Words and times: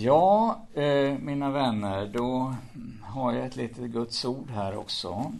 Ja, 0.00 0.66
eh, 0.74 1.18
mina 1.18 1.50
vänner, 1.50 2.06
då 2.06 2.54
har 3.02 3.32
jag 3.32 3.46
ett 3.46 3.56
litet 3.56 3.90
Guds 3.90 4.24
ord 4.24 4.50
här 4.50 4.76
också. 4.76 5.32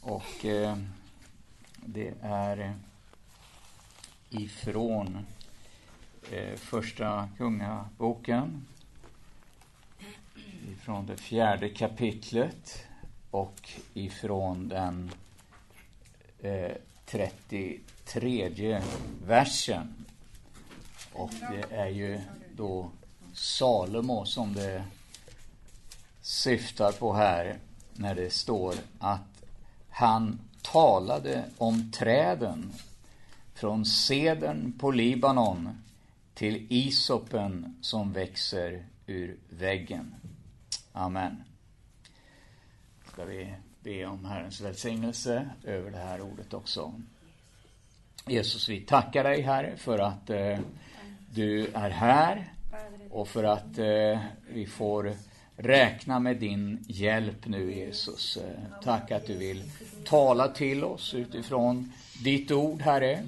Och 0.00 0.44
eh, 0.44 0.76
det 1.76 2.14
är 2.22 2.74
ifrån 4.30 5.26
eh, 6.30 6.56
Första 6.56 7.28
Kungaboken. 7.38 8.66
Ifrån 10.72 11.06
det 11.06 11.16
fjärde 11.16 11.68
kapitlet 11.68 12.84
och 13.30 13.70
ifrån 13.94 14.68
den 14.68 15.10
eh, 16.40 16.72
33 17.06 18.80
versen. 19.26 20.04
Och 21.12 21.32
det 21.50 21.76
är 21.76 21.88
ju 21.88 22.20
då 22.56 22.90
Salomo 23.32 24.24
som 24.24 24.54
det 24.54 24.84
syftar 26.20 26.92
på 26.92 27.12
här 27.12 27.58
när 27.94 28.14
det 28.14 28.30
står 28.30 28.74
att 28.98 29.44
han 29.90 30.38
talade 30.62 31.44
om 31.58 31.92
träden 31.92 32.72
från 33.54 33.84
seden 33.84 34.72
på 34.78 34.90
Libanon 34.90 35.82
till 36.34 36.66
isopen 36.68 37.76
som 37.80 38.12
växer 38.12 38.86
ur 39.06 39.36
väggen. 39.50 40.14
Amen. 40.92 41.44
Ska 43.12 43.24
vi 43.24 43.54
be 43.82 44.06
om 44.06 44.24
Herrens 44.24 44.60
välsignelse 44.60 45.50
över 45.64 45.90
det 45.90 45.98
här 45.98 46.20
ordet 46.20 46.54
också. 46.54 46.92
Jesus, 48.26 48.68
vi 48.68 48.80
tackar 48.80 49.24
dig 49.24 49.40
Herre 49.42 49.76
för 49.76 49.98
att 49.98 50.30
eh, 50.30 50.58
du 51.30 51.66
är 51.74 51.90
här 51.90 52.52
och 53.10 53.28
för 53.28 53.44
att 53.44 53.78
eh, 53.78 54.18
vi 54.52 54.66
får 54.66 55.12
räkna 55.56 56.20
med 56.20 56.36
din 56.36 56.84
hjälp 56.88 57.46
nu 57.46 57.74
Jesus. 57.74 58.36
Eh, 58.36 58.82
tack 58.84 59.10
att 59.10 59.26
du 59.26 59.36
vill 59.36 59.62
tala 60.04 60.48
till 60.48 60.84
oss 60.84 61.14
utifrån 61.14 61.92
ditt 62.24 62.50
ord 62.50 62.82
Herre. 62.82 63.22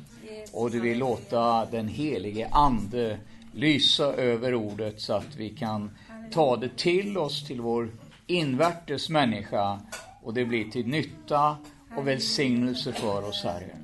Och 0.52 0.70
du 0.70 0.80
vill 0.80 0.98
låta 0.98 1.66
den 1.66 1.88
helige 1.88 2.48
Ande 2.48 3.18
lysa 3.52 4.04
över 4.04 4.54
ordet 4.54 5.00
så 5.00 5.12
att 5.12 5.36
vi 5.36 5.50
kan 5.50 5.90
ta 6.32 6.56
det 6.56 6.76
till 6.76 7.18
oss, 7.18 7.46
till 7.46 7.60
vår 7.60 7.90
invärtes 8.26 9.08
människa 9.08 9.80
och 10.22 10.34
det 10.34 10.44
blir 10.44 10.70
till 10.70 10.86
nytta 10.86 11.56
och 11.96 12.08
välsignelse 12.08 12.92
för 12.92 13.28
oss 13.28 13.44
Herre. 13.44 13.76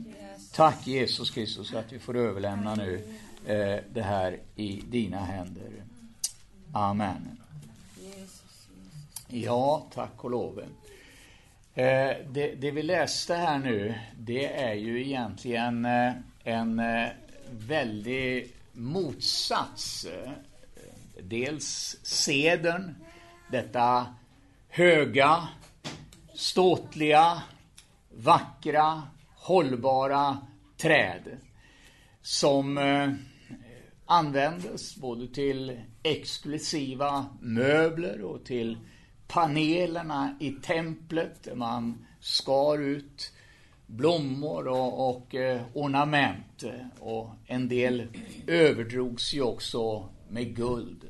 Tack 0.55 0.87
Jesus 0.87 1.31
Kristus 1.31 1.75
att 1.75 1.93
vi 1.93 1.99
får 1.99 2.17
överlämna 2.17 2.75
nu 2.75 3.03
eh, 3.47 3.85
det 3.93 4.03
här 4.03 4.39
i 4.57 4.83
dina 4.89 5.19
händer. 5.19 5.85
Amen. 6.73 7.41
Ja, 9.29 9.87
tack 9.95 10.25
och 10.25 10.31
lov. 10.31 10.61
Eh, 11.75 12.17
det, 12.29 12.55
det, 12.55 12.71
vi 12.71 12.83
läste 12.83 13.35
här 13.35 13.59
nu, 13.59 13.95
det 14.19 14.47
är 14.47 14.75
ju 14.75 15.07
egentligen 15.07 15.85
eh, 15.85 16.13
en 16.45 16.79
eh, 16.79 17.09
väldig 17.51 18.53
motsats. 18.73 20.07
Dels 21.23 21.97
seden, 22.03 22.97
detta 23.51 24.15
höga, 24.69 25.49
ståtliga, 26.35 27.43
vackra, 28.17 29.03
hållbara 29.37 30.39
träd 30.77 31.23
som 32.23 32.79
eh, 32.79 33.11
användes 34.11 34.97
både 34.97 35.29
till 35.29 35.81
exklusiva 36.03 37.27
möbler 37.41 38.23
och 38.23 38.45
till 38.45 38.79
panelerna 39.29 40.37
i 40.41 40.51
templet 40.51 41.43
där 41.43 41.55
man 41.55 42.07
skar 42.21 42.79
ut 42.79 43.33
blommor 43.87 44.69
och, 44.69 45.11
och 45.11 45.35
eh, 45.35 45.61
ornament. 45.75 46.65
Och 46.99 47.31
en 47.47 47.69
del 47.69 48.07
överdrogs 48.47 49.35
ju 49.35 49.43
också 49.43 50.09
med 50.29 50.57
guld. 50.57 51.05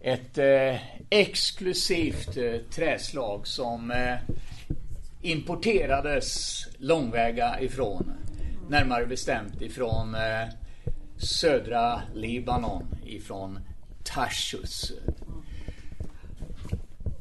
Ett 0.00 0.38
eh, 0.38 0.80
exklusivt 1.10 2.36
eh, 2.36 2.60
träslag 2.70 3.46
som 3.46 3.90
eh, 3.90 4.16
importerades 5.22 6.64
långväga 6.78 7.60
ifrån. 7.60 8.12
Närmare 8.68 9.06
bestämt 9.06 9.62
ifrån 9.62 10.14
eh, 10.14 10.61
södra 11.22 12.02
Libanon, 12.14 12.86
ifrån 13.04 13.60
Tarsus. 14.04 14.92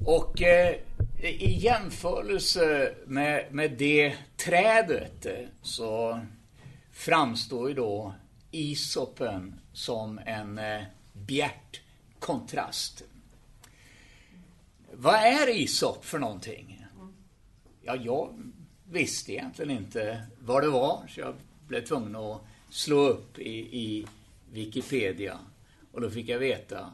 Och 0.06 0.41
eh, 0.41 0.75
i 1.19 1.59
jämförelse 1.59 2.95
med, 3.06 3.53
med 3.53 3.72
det 3.72 4.16
trädet 4.38 5.25
eh, 5.25 5.47
så 5.61 6.19
framstår 6.91 7.69
ju 7.69 7.75
då 7.75 8.13
isopen 8.51 9.59
som 9.73 10.19
en 10.25 10.57
eh, 10.57 10.81
bjärt 11.13 11.81
kontrast. 12.19 13.03
Vad 14.94 15.16
är 15.16 15.50
isop 15.50 16.06
för 16.06 16.19
någonting? 16.19 16.85
Ja, 17.81 17.95
jag 17.95 18.51
visste 18.90 19.34
egentligen 19.34 19.72
inte 19.78 20.22
vad 20.40 20.63
det 20.63 20.69
var, 20.69 21.07
så 21.09 21.19
jag 21.19 21.35
blev 21.67 21.85
tvungen 21.85 22.16
att 22.16 22.41
slå 22.72 23.08
upp 23.08 23.40
i, 23.40 23.59
i 23.59 24.08
Wikipedia. 24.52 25.40
Och 25.92 26.02
då 26.02 26.09
fick 26.09 26.30
jag 26.30 26.40
veta 26.40 26.92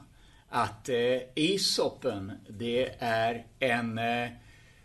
att 0.49 0.89
eh, 0.89 1.19
isopen 1.35 2.31
det 2.49 2.95
är 2.99 3.45
en 3.59 3.97
eh, 3.97 4.29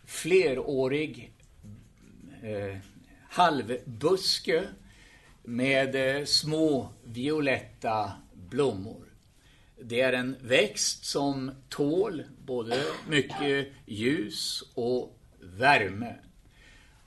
flerårig 0.05 1.33
eh, 2.43 2.77
halvbuske 3.31 4.65
med 5.43 6.19
eh, 6.19 6.25
små 6.25 6.89
violetta 7.05 8.13
blommor. 8.33 9.07
Det 9.81 10.01
är 10.01 10.13
en 10.13 10.37
växt 10.41 11.05
som 11.05 11.51
tål 11.69 12.23
både 12.45 12.83
mycket 13.09 13.69
ljus 13.87 14.63
och 14.75 15.19
värme. 15.41 16.15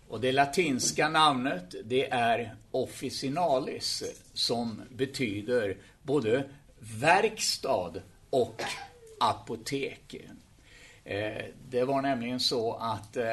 Och 0.07 0.21
det 0.21 0.31
latinska 0.31 1.09
namnet 1.09 1.75
det 1.83 2.09
är 2.09 2.55
officinalis 2.71 4.03
som 4.33 4.81
betyder 4.89 5.77
både 6.03 6.43
verkstad 6.79 7.93
och 8.29 8.61
apotek. 9.19 10.16
Eh, 11.03 11.45
det 11.69 11.83
var 11.83 12.01
nämligen 12.01 12.39
så 12.39 12.73
att 12.73 13.17
eh, 13.17 13.23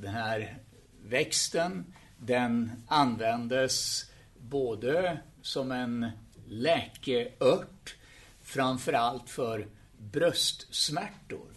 den 0.00 0.14
här 0.14 0.56
växten 1.04 1.94
den 2.18 2.72
användes 2.88 4.04
både 4.38 5.18
som 5.42 5.72
en 5.72 6.10
läkeört, 6.48 7.96
framförallt 8.42 9.30
för 9.30 9.66
bröstsmärtor. 9.98 11.50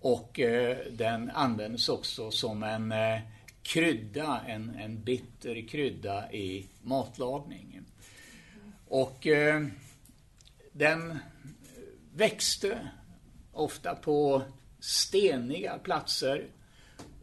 Och 0.00 0.40
eh, 0.40 0.76
den 0.90 1.30
användes 1.30 1.88
också 1.88 2.30
som 2.30 2.62
en 2.62 2.94
krydda, 3.68 4.40
en, 4.46 4.74
en 4.74 5.02
bitter 5.04 5.68
krydda 5.68 6.32
i 6.32 6.66
matlagning. 6.82 7.80
Och 8.88 9.26
eh, 9.26 9.66
den 10.72 11.18
växte 12.14 12.88
ofta 13.52 13.94
på 13.94 14.42
steniga 14.80 15.78
platser. 15.78 16.46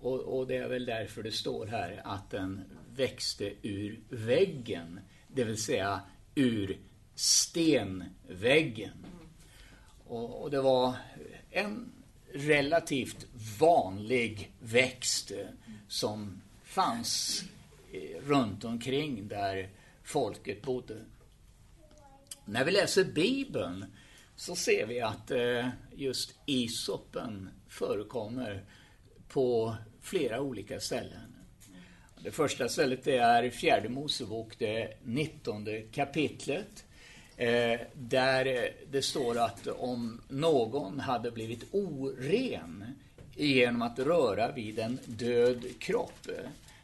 Och, 0.02 0.20
och, 0.20 0.48
det 0.48 0.58
är 0.58 0.68
väl 0.68 0.86
därför 0.86 1.24
det 1.24 1.32
står 1.32 1.66
här 1.66 2.02
att 2.04 2.30
den 2.30 2.62
växte 2.96 3.54
ur 3.62 4.00
väggen, 4.10 5.00
det 5.28 5.44
vill 5.44 5.64
säga 5.64 6.02
ur 6.36 6.80
stenväggen. 7.16 9.06
Och, 10.08 10.42
och 10.42 10.52
det 10.52 10.62
var 10.62 10.94
en 11.52 11.92
relativt 12.36 13.28
vanlig 13.60 14.54
växt 14.60 15.32
eh, 15.32 15.38
som 15.88 16.42
fanns 16.64 17.44
eh, 17.92 18.22
runt 18.28 18.64
omkring 18.64 19.28
där 19.28 19.70
folket 20.04 20.62
bodde. 20.62 21.02
När 22.46 22.66
vi 22.66 22.72
läser 22.72 23.04
Bibeln 23.04 23.86
så 24.36 24.56
ser 24.56 24.86
vi 24.86 25.02
att 25.02 25.32
eh, 25.32 25.70
just 25.96 26.36
isopen 26.46 27.50
förekommer 27.68 28.64
på 29.28 29.76
flera 30.02 30.42
olika 30.42 30.80
ställen. 30.80 31.36
Det 32.24 32.32
första 32.32 32.70
stället 32.70 33.08
är 33.08 33.50
fjärde 33.50 33.90
Mosebok, 33.90 34.60
det 34.60 34.94
19 35.04 35.68
kapitlet. 35.92 36.85
Eh, 37.38 37.80
där 37.94 38.46
eh, 38.46 38.70
det 38.92 39.02
står 39.02 39.38
att 39.40 39.68
om 39.68 40.22
någon 40.28 41.00
hade 41.00 41.32
blivit 41.32 41.64
oren 41.72 42.86
genom 43.36 43.82
att 43.82 44.00
röra 44.00 44.52
vid 44.52 44.80
en 44.80 45.00
död 45.06 45.66
kropp, 45.80 46.28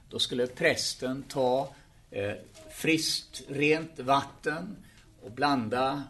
då 0.09 0.19
skulle 0.19 0.47
prästen 0.47 1.23
ta 1.23 1.73
eh, 2.11 2.33
friskt, 2.71 3.43
rent 3.47 3.99
vatten 3.99 4.75
och 5.21 5.31
blanda 5.31 6.03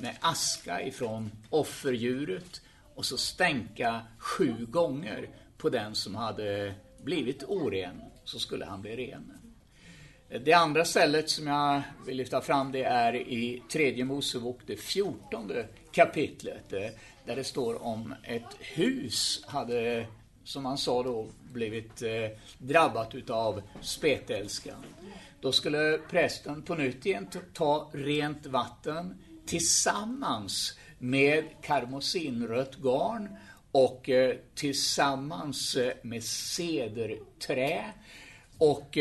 med 0.00 0.16
aska 0.20 0.82
ifrån 0.82 1.30
offerdjuret 1.50 2.60
och 2.94 3.04
så 3.04 3.18
stänka 3.18 4.02
sju 4.18 4.66
gånger 4.66 5.28
på 5.58 5.68
den 5.68 5.94
som 5.94 6.14
hade 6.14 6.74
blivit 7.02 7.44
oren, 7.44 8.02
så 8.24 8.38
skulle 8.38 8.64
han 8.64 8.82
bli 8.82 8.96
ren. 8.96 9.41
Det 10.40 10.52
andra 10.52 10.84
stället 10.84 11.30
som 11.30 11.46
jag 11.46 11.82
vill 12.06 12.16
lyfta 12.16 12.40
fram 12.40 12.72
det 12.72 12.84
är 12.84 13.14
i 13.14 13.62
tredje 13.72 14.04
Mosebok, 14.04 14.60
det 14.66 14.76
fjortonde 14.76 15.66
kapitlet, 15.90 16.72
eh, 16.72 16.90
där 17.26 17.36
det 17.36 17.44
står 17.44 17.82
om 17.82 18.14
ett 18.24 18.56
hus 18.58 19.44
hade, 19.46 20.06
som 20.44 20.62
man 20.62 20.78
sa 20.78 21.02
då, 21.02 21.28
blivit 21.52 22.02
eh, 22.02 22.38
drabbat 22.58 23.14
utav 23.14 23.62
spetälska. 23.80 24.74
Då 25.40 25.52
skulle 25.52 25.98
prästen 26.10 26.62
på 26.62 26.74
nytt 26.74 27.06
igen 27.06 27.28
ta 27.52 27.90
rent 27.92 28.46
vatten 28.46 29.18
tillsammans 29.46 30.78
med 30.98 31.44
karmosinrött 31.62 32.76
garn 32.76 33.28
och 33.72 34.08
eh, 34.08 34.36
tillsammans 34.54 35.76
med 36.02 36.24
cederträ 36.24 37.84
och 38.58 38.98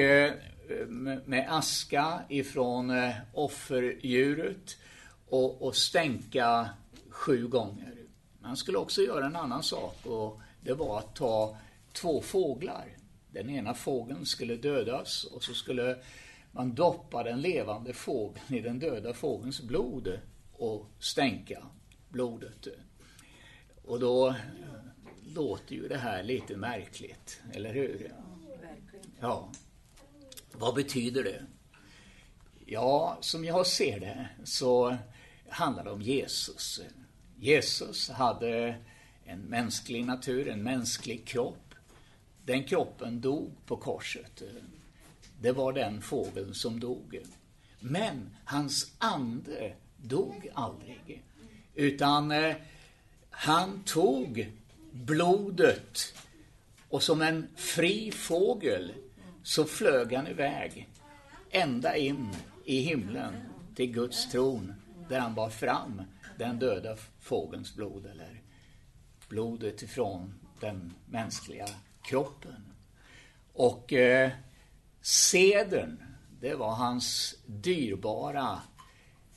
med 1.25 1.45
aska 1.49 2.21
ifrån 2.29 2.89
eh, 2.89 3.11
offerdjuret 3.33 4.77
och, 5.29 5.61
och 5.61 5.75
stänka 5.75 6.69
sju 7.09 7.47
gånger. 7.47 7.95
Man 8.39 8.57
skulle 8.57 8.77
också 8.77 9.01
göra 9.01 9.25
en 9.25 9.35
annan 9.35 9.63
sak 9.63 10.05
och 10.05 10.41
det 10.61 10.73
var 10.73 10.99
att 10.99 11.15
ta 11.15 11.57
två 11.93 12.21
fåglar. 12.21 12.85
Den 13.31 13.49
ena 13.49 13.73
fågeln 13.73 14.25
skulle 14.25 14.55
dödas 14.55 15.23
och 15.23 15.43
så 15.43 15.53
skulle 15.53 15.97
man 16.51 16.75
doppa 16.75 17.23
den 17.23 17.41
levande 17.41 17.93
fågeln 17.93 18.53
i 18.53 18.61
den 18.61 18.79
döda 18.79 19.13
fågelns 19.13 19.61
blod 19.61 20.19
och 20.53 20.85
stänka 20.99 21.63
blodet. 22.09 22.67
Och 23.85 23.99
då 23.99 24.29
eh, 24.29 24.35
låter 25.35 25.75
ju 25.75 25.87
det 25.87 25.97
här 25.97 26.23
lite 26.23 26.57
märkligt, 26.57 27.41
eller 27.53 27.73
hur? 27.73 28.13
Ja. 29.19 29.49
Vad 30.61 30.75
betyder 30.75 31.23
det? 31.23 31.45
Ja, 32.65 33.17
som 33.21 33.45
jag 33.45 33.67
ser 33.67 33.99
det 33.99 34.29
så 34.43 34.97
handlar 35.49 35.83
det 35.83 35.91
om 35.91 36.01
Jesus. 36.01 36.81
Jesus 37.39 38.09
hade 38.09 38.75
en 39.25 39.39
mänsklig 39.39 40.05
natur, 40.05 40.47
en 40.47 40.63
mänsklig 40.63 41.25
kropp. 41.25 41.75
Den 42.45 42.63
kroppen 42.63 43.21
dog 43.21 43.51
på 43.65 43.77
korset. 43.77 44.41
Det 45.39 45.51
var 45.51 45.73
den 45.73 46.01
fågeln 46.01 46.53
som 46.53 46.79
dog. 46.79 47.19
Men 47.79 48.29
hans 48.45 48.91
ande 48.97 49.73
dog 49.97 50.49
aldrig. 50.53 51.23
Utan 51.75 52.31
eh, 52.31 52.55
han 53.29 53.83
tog 53.83 54.51
blodet 54.91 56.13
och 56.89 57.03
som 57.03 57.21
en 57.21 57.47
fri 57.55 58.11
fågel 58.11 58.93
så 59.43 59.65
flög 59.65 60.13
han 60.13 60.27
iväg 60.27 60.89
ända 61.51 61.95
in 61.95 62.29
i 62.65 62.81
himlen 62.81 63.33
till 63.75 63.91
Guds 63.91 64.31
tron 64.31 64.73
där 65.09 65.19
han 65.19 65.35
bar 65.35 65.49
fram 65.49 66.01
den 66.37 66.59
döda 66.59 66.97
fågelns 67.19 67.75
blod 67.75 68.05
eller 68.05 68.41
blodet 69.29 69.81
ifrån 69.81 70.33
den 70.59 70.93
mänskliga 71.05 71.67
kroppen. 72.01 72.73
Och 73.53 73.93
eh, 73.93 74.31
sedern, 75.01 76.03
det 76.39 76.55
var 76.55 76.75
hans 76.75 77.35
dyrbara, 77.45 78.61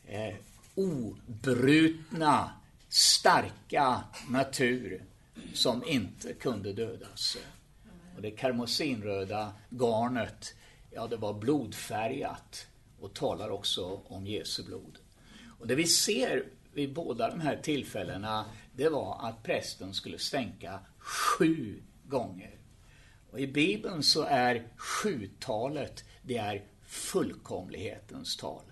eh, 0.07 0.35
obrutna, 0.75 2.51
starka 2.89 4.05
natur 4.29 5.05
som 5.55 5.85
inte 5.85 6.33
kunde 6.33 6.73
dödas. 6.73 7.37
Och 8.17 8.23
det 8.23 8.31
karmosinröda 8.31 9.53
garnet, 9.71 10.55
ja 10.91 11.07
det 11.07 11.17
var 11.17 11.35
blodfärgat 11.35 12.67
och 13.01 13.15
talar 13.15 13.51
också 13.51 14.01
om 14.07 14.27
Jesu 14.27 14.63
blod. 14.63 14.99
Och 15.59 15.67
det 15.67 15.75
vi 15.75 15.87
ser 15.87 16.45
vid 16.73 16.93
båda 16.93 17.31
de 17.31 17.41
här 17.41 17.57
tillfällena, 17.57 18.45
det 18.73 18.89
var 18.89 19.29
att 19.29 19.43
prästen 19.43 19.95
skulle 19.95 20.19
stänka 20.19 20.81
sju 20.99 21.83
gånger. 22.05 22.55
Och 23.31 23.41
i 23.41 23.47
Bibeln 23.47 24.03
så 24.03 24.23
är 24.23 24.69
sjutalet, 24.77 26.05
det 26.23 26.37
är 26.37 26.65
fullkomlighetens 26.87 28.37
tal. 28.37 28.63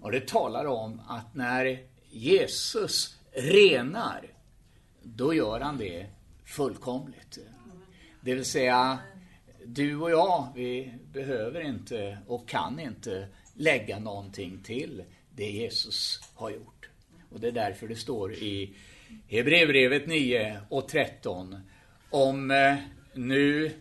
Och 0.00 0.12
det 0.12 0.28
talar 0.28 0.64
om 0.64 1.00
att 1.08 1.34
när 1.34 1.86
Jesus 2.10 3.16
renar, 3.32 4.26
då 5.02 5.34
gör 5.34 5.60
han 5.60 5.78
det 5.78 6.06
fullkomligt. 6.44 7.38
Det 8.24 8.34
vill 8.34 8.44
säga, 8.44 8.98
du 9.64 9.96
och 9.96 10.10
jag, 10.10 10.48
vi 10.54 10.92
behöver 11.12 11.60
inte 11.60 12.18
och 12.26 12.48
kan 12.48 12.80
inte 12.80 13.28
lägga 13.54 13.98
någonting 13.98 14.60
till 14.64 15.02
det 15.36 15.50
Jesus 15.50 16.20
har 16.34 16.50
gjort. 16.50 16.88
Och 17.30 17.40
det 17.40 17.48
är 17.48 17.52
därför 17.52 17.88
det 17.88 17.96
står 17.96 18.34
i 18.34 18.74
Hebreerbrevet 19.28 20.06
9 20.06 20.60
och 20.68 20.88
13 20.88 21.56
om 22.10 22.50
eh, 22.50 22.74
nu 23.14 23.72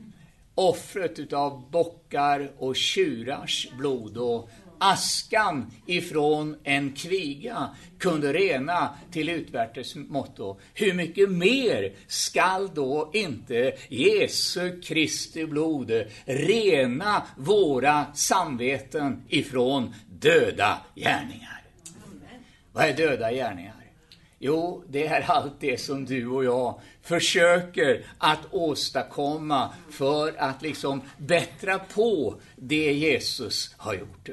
offret 0.55 1.19
utav 1.19 1.69
bockar 1.71 2.51
och 2.57 2.75
tjurars 2.75 3.69
blod 3.77 4.17
och 4.17 4.49
askan 4.81 5.71
ifrån 5.85 6.55
en 6.63 6.91
kviga 6.93 7.69
kunde 7.99 8.33
rena 8.33 8.89
till 9.11 9.29
utvärtes 9.29 9.95
motto, 9.95 10.59
hur 10.73 10.93
mycket 10.93 11.29
mer 11.29 11.93
skall 12.07 12.69
då 12.73 13.09
inte 13.13 13.73
Jesu 13.89 14.81
Kristi 14.81 15.45
blod 15.45 15.91
rena 16.25 17.23
våra 17.37 18.05
samveten 18.13 19.23
ifrån 19.29 19.93
döda 20.09 20.81
gärningar? 20.95 21.61
Vad 22.73 22.85
är 22.85 22.93
döda 22.93 23.31
gärningar? 23.31 23.75
Jo, 24.39 24.83
det 24.89 25.07
är 25.07 25.21
allt 25.31 25.59
det 25.59 25.81
som 25.81 26.05
du 26.05 26.27
och 26.27 26.43
jag 26.43 26.79
försöker 27.01 28.05
att 28.17 28.39
åstadkomma 28.51 29.73
för 29.91 30.33
att 30.37 30.61
liksom 30.61 31.01
bättra 31.17 31.79
på 31.79 32.35
det 32.55 32.93
Jesus 32.93 33.75
har 33.77 33.93
gjort. 33.93 34.29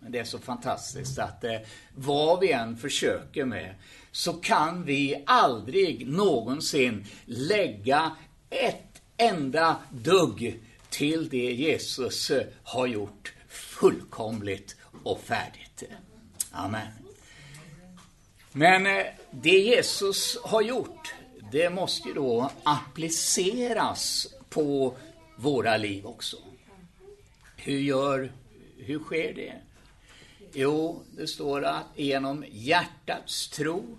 Men 0.00 0.12
det 0.12 0.18
är 0.18 0.24
så 0.24 0.38
fantastiskt 0.38 1.18
att 1.18 1.44
eh, 1.44 1.56
vad 1.94 2.40
vi 2.40 2.52
än 2.52 2.76
försöker 2.76 3.44
med 3.44 3.74
så 4.12 4.32
kan 4.32 4.84
vi 4.84 5.22
aldrig 5.26 6.06
någonsin 6.08 7.06
lägga 7.24 8.16
ett 8.50 9.02
enda 9.16 9.76
dugg 9.90 10.60
till 10.90 11.28
det 11.28 11.52
Jesus 11.52 12.30
eh, 12.30 12.46
har 12.62 12.86
gjort 12.86 13.32
fullkomligt 13.48 14.76
och 15.02 15.20
färdigt. 15.20 15.82
Amen. 16.50 16.88
Men 18.52 18.86
eh, 18.86 19.06
det 19.30 19.58
Jesus 19.58 20.38
har 20.42 20.62
gjort, 20.62 21.14
det 21.52 21.70
måste 21.70 22.08
ju 22.08 22.14
då 22.14 22.50
appliceras 22.62 24.26
på 24.48 24.96
våra 25.36 25.76
liv 25.76 26.06
också. 26.06 26.36
Hur, 27.56 27.78
gör, 27.78 28.32
hur 28.76 28.98
sker 28.98 29.34
det? 29.34 29.54
Jo, 30.52 31.02
det 31.16 31.26
står 31.26 31.64
att 31.64 31.86
genom 31.96 32.44
hjärtats 32.50 33.48
tro 33.48 33.98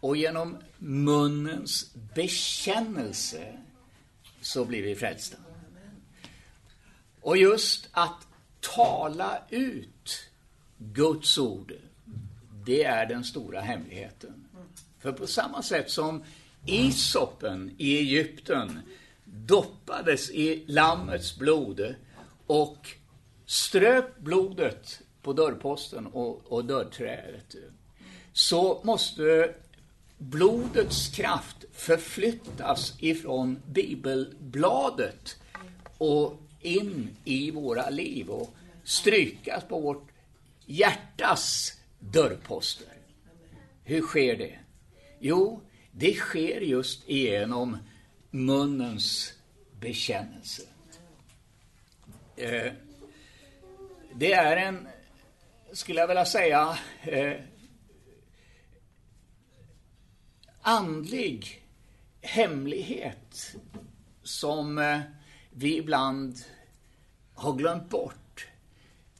och 0.00 0.16
genom 0.16 0.56
munnens 0.78 1.94
bekännelse 2.14 3.58
så 4.40 4.64
blir 4.64 4.82
vi 4.82 4.94
frälsta. 4.94 5.36
Och 7.20 7.36
just 7.36 7.88
att 7.92 8.26
tala 8.60 9.42
ut 9.50 10.30
Guds 10.78 11.38
ord, 11.38 11.72
det 12.64 12.84
är 12.84 13.06
den 13.06 13.24
stora 13.24 13.60
hemligheten. 13.60 14.44
För 14.98 15.12
på 15.12 15.26
samma 15.26 15.62
sätt 15.62 15.90
som 15.90 16.24
isoppen 16.66 17.74
i 17.78 17.98
Egypten 17.98 18.80
doppades 19.24 20.30
i 20.30 20.64
lammets 20.66 21.38
blod 21.38 21.94
och 22.46 22.88
ströp 23.46 24.18
blodet 24.18 25.02
på 25.22 25.32
dörrposten 25.32 26.06
och, 26.06 26.52
och 26.52 26.64
dörrträdet 26.64 27.56
så 28.32 28.80
måste 28.84 29.54
blodets 30.18 31.08
kraft 31.08 31.64
förflyttas 31.72 32.94
ifrån 32.98 33.62
bibelbladet 33.66 35.36
och 35.98 36.38
in 36.60 37.16
i 37.24 37.50
våra 37.50 37.90
liv 37.90 38.30
och 38.30 38.54
strykas 38.84 39.64
på 39.64 39.80
vårt 39.80 40.08
hjärtas 40.66 41.72
dörrposter. 41.98 42.86
Hur 43.84 44.02
sker 44.02 44.36
det? 44.36 44.58
Jo, 45.18 45.60
det 45.92 46.14
sker 46.14 46.60
just 46.60 47.08
genom 47.08 47.76
munnens 48.30 49.32
bekännelse. 49.80 50.62
Eh, 52.36 52.72
det 54.14 54.32
är 54.32 54.56
en 54.56 54.88
skulle 55.72 56.00
jag 56.00 56.08
vilja 56.08 56.24
säga, 56.24 56.78
eh, 57.02 57.36
andlig 60.62 61.62
hemlighet 62.20 63.56
som 64.22 64.78
eh, 64.78 65.00
vi 65.50 65.76
ibland 65.76 66.38
har 67.34 67.52
glömt 67.52 67.88
bort. 67.88 68.46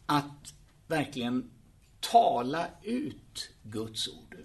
Att 0.06 0.54
verkligen 0.86 1.50
tala 2.00 2.66
ut 2.82 3.50
Guds 3.62 4.08
ord. 4.08 4.36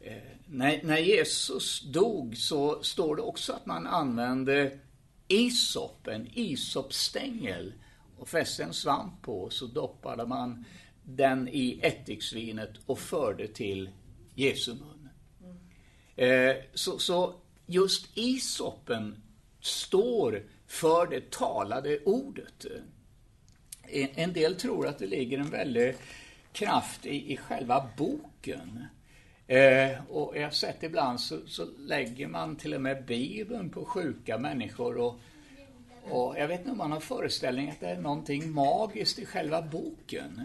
Eh, 0.00 0.16
när, 0.46 0.82
när, 0.82 0.98
Jesus 0.98 1.80
dog 1.80 2.36
så 2.36 2.82
står 2.82 3.16
det 3.16 3.22
också 3.22 3.52
att 3.52 3.66
man 3.66 3.86
använde 3.86 4.78
isop, 5.28 6.06
en 6.06 6.28
isopstängel 6.34 7.72
och 8.18 8.28
fäste 8.28 8.64
en 8.64 8.74
svamp 8.74 9.22
på 9.22 9.50
så 9.50 9.66
doppade 9.66 10.26
man 10.26 10.64
den 11.08 11.48
i 11.48 11.80
ättiksvinet 11.82 12.70
och 12.86 12.98
förde 12.98 13.48
till 13.48 13.90
Jesu 14.34 14.74
mun. 14.74 15.08
Eh, 16.16 16.56
så, 16.74 16.98
så 16.98 17.34
just 17.66 18.18
isopen 18.18 19.22
står 19.60 20.42
för 20.66 21.06
det 21.06 21.30
talade 21.30 21.98
ordet. 22.04 22.66
En 24.14 24.32
del 24.32 24.54
tror 24.54 24.86
att 24.86 24.98
det 24.98 25.06
ligger 25.06 25.38
en 25.38 25.50
väldig 25.50 25.96
kraft 26.52 27.06
i, 27.06 27.32
i 27.32 27.36
själva 27.36 27.90
boken. 27.96 28.84
Eh, 29.46 30.10
och 30.10 30.36
jag 30.36 30.42
har 30.42 30.50
sett 30.50 30.82
ibland 30.82 31.20
så, 31.20 31.38
så, 31.46 31.64
lägger 31.78 32.26
man 32.26 32.56
till 32.56 32.74
och 32.74 32.80
med 32.80 33.04
Bibeln 33.04 33.70
på 33.70 33.84
sjuka 33.84 34.38
människor. 34.38 34.96
Och, 34.98 35.20
och 36.02 36.38
jag 36.38 36.48
vet 36.48 36.60
inte 36.60 36.70
om 36.70 36.78
man 36.78 36.92
har 36.92 37.00
föreställning 37.00 37.70
att 37.70 37.80
det 37.80 37.88
är 37.88 38.00
någonting 38.00 38.50
magiskt 38.50 39.18
i 39.18 39.26
själva 39.26 39.62
boken. 39.62 40.42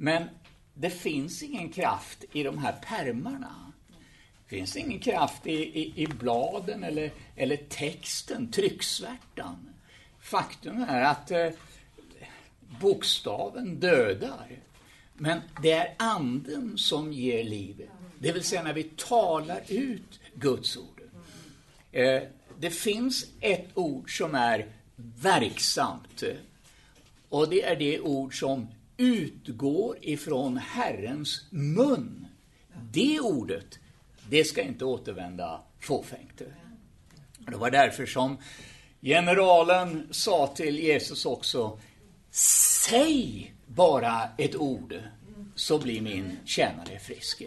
Men 0.00 0.28
det 0.74 0.90
finns 0.90 1.42
ingen 1.42 1.68
kraft 1.68 2.24
i 2.32 2.42
de 2.42 2.58
här 2.58 2.72
permarna. 2.72 3.72
Det 4.48 4.56
finns 4.56 4.76
ingen 4.76 5.00
kraft 5.00 5.46
i, 5.46 5.52
i, 5.52 6.02
i 6.02 6.06
bladen 6.06 6.84
eller, 6.84 7.12
eller 7.36 7.56
texten, 7.56 8.50
trycksvärtan. 8.50 9.70
Faktum 10.20 10.82
är 10.88 11.02
att 11.02 11.30
eh, 11.30 11.48
bokstaven 12.80 13.80
dödar. 13.80 14.48
Men 15.14 15.40
det 15.62 15.72
är 15.72 15.94
anden 15.98 16.78
som 16.78 17.12
ger 17.12 17.44
livet. 17.44 17.88
Det 18.18 18.32
vill 18.32 18.44
säga 18.44 18.62
när 18.62 18.72
vi 18.72 18.82
talar 18.82 19.62
ut 19.68 20.20
Guds 20.34 20.76
ord. 20.76 21.00
Eh, 21.92 22.22
det 22.58 22.70
finns 22.70 23.26
ett 23.40 23.68
ord 23.74 24.18
som 24.18 24.34
är 24.34 24.66
verksamt. 25.20 26.22
Eh, 26.22 26.36
och 27.28 27.48
det 27.48 27.62
är 27.62 27.76
det 27.76 28.00
ord 28.00 28.38
som 28.38 28.68
utgår 28.98 29.98
ifrån 30.00 30.56
Herrens 30.56 31.46
mun. 31.50 32.26
Det 32.92 33.20
ordet, 33.20 33.78
det 34.28 34.44
ska 34.44 34.62
inte 34.62 34.84
återvända 34.84 35.60
fåfängt. 35.80 36.42
Det 37.38 37.56
var 37.56 37.70
därför 37.70 38.06
som 38.06 38.36
generalen 39.00 40.08
sa 40.10 40.46
till 40.46 40.78
Jesus 40.78 41.26
också, 41.26 41.78
säg 42.30 43.54
bara 43.66 44.28
ett 44.38 44.56
ord 44.56 44.94
så 45.54 45.78
blir 45.78 46.00
min 46.00 46.36
tjänare 46.44 46.98
frisk. 46.98 47.42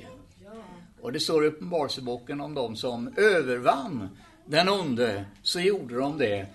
Och 1.01 1.12
det 1.12 1.20
står 1.20 1.46
i 1.46 1.48
Uppenbarelseboken 1.48 2.41
om 2.41 2.53
de 2.53 2.75
som 2.75 3.13
övervann 3.17 4.10
den 4.46 4.70
onde, 4.70 5.25
så 5.41 5.60
gjorde 5.60 5.96
de 5.96 6.17
det. 6.17 6.48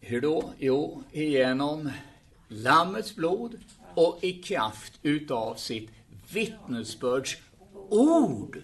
Hur 0.00 0.20
då? 0.20 0.52
Jo, 0.58 1.02
genom 1.12 1.90
Lammets 2.48 3.14
blod 3.14 3.58
och 3.94 4.18
i 4.22 4.32
kraft 4.32 4.92
utav 5.02 5.54
sitt 5.54 5.90
vittnesbörds 6.32 7.36
ord. 7.88 8.62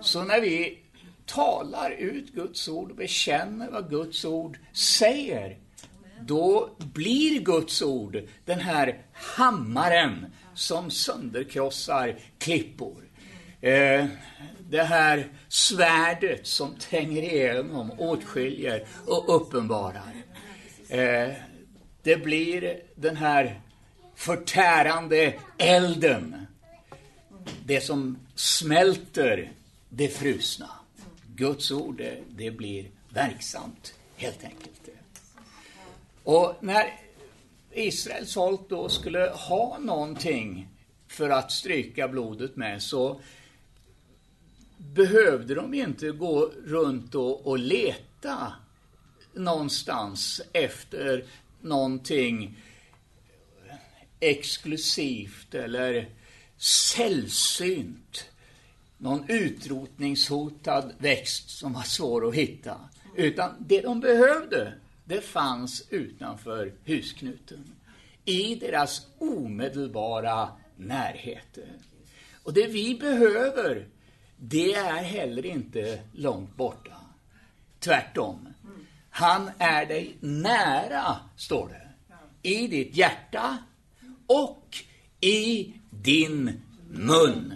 Så 0.00 0.24
när 0.24 0.40
vi 0.40 0.78
talar 1.26 1.90
ut 1.90 2.32
Guds 2.34 2.68
ord 2.68 2.90
och 2.90 2.96
bekänner 2.96 3.70
vad 3.70 3.90
Guds 3.90 4.24
ord 4.24 4.58
säger, 4.72 5.58
då 6.20 6.70
blir 6.94 7.40
Guds 7.40 7.82
ord 7.82 8.22
den 8.44 8.60
här 8.60 9.02
hammaren 9.12 10.26
som 10.54 10.90
sönderkrossar 10.90 12.18
klippor. 12.38 13.04
Eh, 13.60 14.06
det 14.70 14.82
här 14.82 15.28
svärdet 15.48 16.46
som 16.46 16.74
tränger 16.74 17.22
igenom, 17.22 17.90
åtskiljer 17.98 18.86
och 19.06 19.36
uppenbarar. 19.36 20.12
Eh, 20.88 21.32
det 22.08 22.16
blir 22.16 22.80
den 22.94 23.16
här 23.16 23.60
förtärande 24.14 25.34
elden. 25.58 26.46
Det 27.64 27.80
som 27.80 28.18
smälter 28.34 29.52
det 29.88 30.08
frusna. 30.08 30.70
Guds 31.34 31.70
ord, 31.70 32.02
det, 32.28 32.50
blir 32.50 32.90
verksamt, 33.08 33.94
helt 34.16 34.44
enkelt. 34.44 34.88
Och 36.24 36.54
när 36.60 37.00
Israels 37.72 38.34
folk 38.34 38.60
då 38.68 38.88
skulle 38.88 39.32
ha 39.34 39.78
någonting 39.78 40.68
för 41.08 41.30
att 41.30 41.52
stryka 41.52 42.08
blodet 42.08 42.56
med 42.56 42.82
så 42.82 43.20
behövde 44.76 45.54
de 45.54 45.74
inte 45.74 46.10
gå 46.10 46.50
runt 46.66 47.14
och, 47.14 47.46
och 47.46 47.58
leta 47.58 48.52
någonstans 49.34 50.40
efter 50.52 51.24
någonting 51.60 52.56
exklusivt 54.20 55.54
eller 55.54 56.08
sällsynt. 56.56 58.30
Någon 58.98 59.24
utrotningshotad 59.30 60.92
växt 60.98 61.50
som 61.50 61.72
var 61.72 61.82
svår 61.82 62.28
att 62.28 62.34
hitta. 62.34 62.80
Utan 63.16 63.50
det 63.58 63.80
de 63.80 64.00
behövde, 64.00 64.72
det 65.04 65.20
fanns 65.20 65.86
utanför 65.90 66.72
husknuten. 66.84 67.72
I 68.24 68.54
deras 68.54 69.06
omedelbara 69.18 70.48
närhet. 70.76 71.58
Och 72.42 72.52
det 72.52 72.66
vi 72.66 72.94
behöver, 72.94 73.86
det 74.36 74.74
är 74.74 75.02
heller 75.02 75.46
inte 75.46 75.98
långt 76.12 76.56
borta. 76.56 76.92
Tvärtom. 77.80 78.48
Han 79.18 79.50
är 79.58 79.86
dig 79.86 80.16
nära, 80.20 81.16
står 81.36 81.68
det. 81.68 81.88
I 82.48 82.66
ditt 82.66 82.96
hjärta 82.96 83.58
och 84.26 84.76
i 85.20 85.72
din 85.90 86.60
mun. 86.90 87.54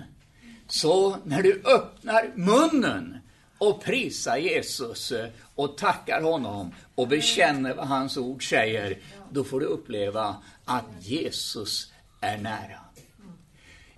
Så 0.68 1.16
när 1.24 1.42
du 1.42 1.62
öppnar 1.64 2.32
munnen 2.34 3.18
och 3.58 3.82
prisar 3.84 4.36
Jesus 4.36 5.12
eh, 5.12 5.28
och 5.54 5.78
tackar 5.78 6.22
honom 6.22 6.74
och 6.94 7.08
bekänner 7.08 7.74
vad 7.74 7.86
hans 7.86 8.16
ord 8.16 8.48
säger, 8.48 8.98
då 9.30 9.44
får 9.44 9.60
du 9.60 9.66
uppleva 9.66 10.36
att 10.64 10.86
Jesus 11.00 11.92
är 12.20 12.38
nära. 12.38 12.80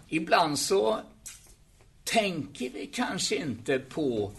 Ibland 0.09 0.59
så 0.59 0.99
tänker 2.05 2.71
vi 2.71 2.87
kanske 2.87 3.37
inte 3.37 3.79
på 3.79 4.33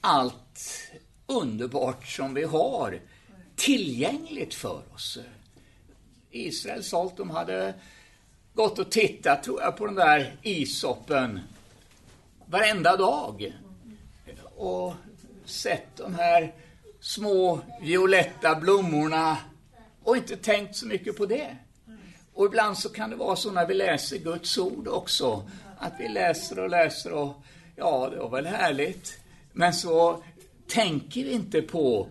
allt 0.00 0.60
underbart 1.26 2.06
som 2.06 2.34
vi 2.34 2.44
har 2.44 3.00
tillgängligt 3.56 4.54
för 4.54 4.82
oss. 4.94 5.18
Israels 6.30 6.90
folk, 6.90 7.16
de 7.16 7.30
hade 7.30 7.74
gått 8.54 8.78
och 8.78 8.90
tittat, 8.90 9.42
tror 9.42 9.62
jag, 9.62 9.76
på 9.76 9.86
den 9.86 9.94
där 9.94 10.36
isoppen 10.42 11.40
varenda 12.46 12.96
dag. 12.96 13.52
Och 14.56 14.94
sett 15.44 15.96
de 15.96 16.14
här 16.14 16.54
små 17.00 17.60
violetta 17.82 18.54
blommorna 18.54 19.38
och 20.02 20.16
inte 20.16 20.36
tänkt 20.36 20.76
så 20.76 20.86
mycket 20.86 21.16
på 21.16 21.26
det. 21.26 21.56
Och 22.34 22.46
ibland 22.46 22.78
så 22.78 22.88
kan 22.88 23.10
det 23.10 23.16
vara 23.16 23.36
så 23.36 23.50
när 23.50 23.66
vi 23.66 23.74
läser 23.74 24.18
Guds 24.18 24.58
ord 24.58 24.88
också, 24.88 25.50
att 25.78 25.92
vi 25.98 26.08
läser 26.08 26.58
och 26.58 26.70
läser 26.70 27.12
och 27.12 27.34
ja, 27.76 28.08
det 28.10 28.18
var 28.18 28.30
väl 28.30 28.46
härligt. 28.46 29.18
Men 29.52 29.72
så 29.72 30.22
tänker 30.68 31.24
vi 31.24 31.32
inte 31.32 31.62
på 31.62 32.08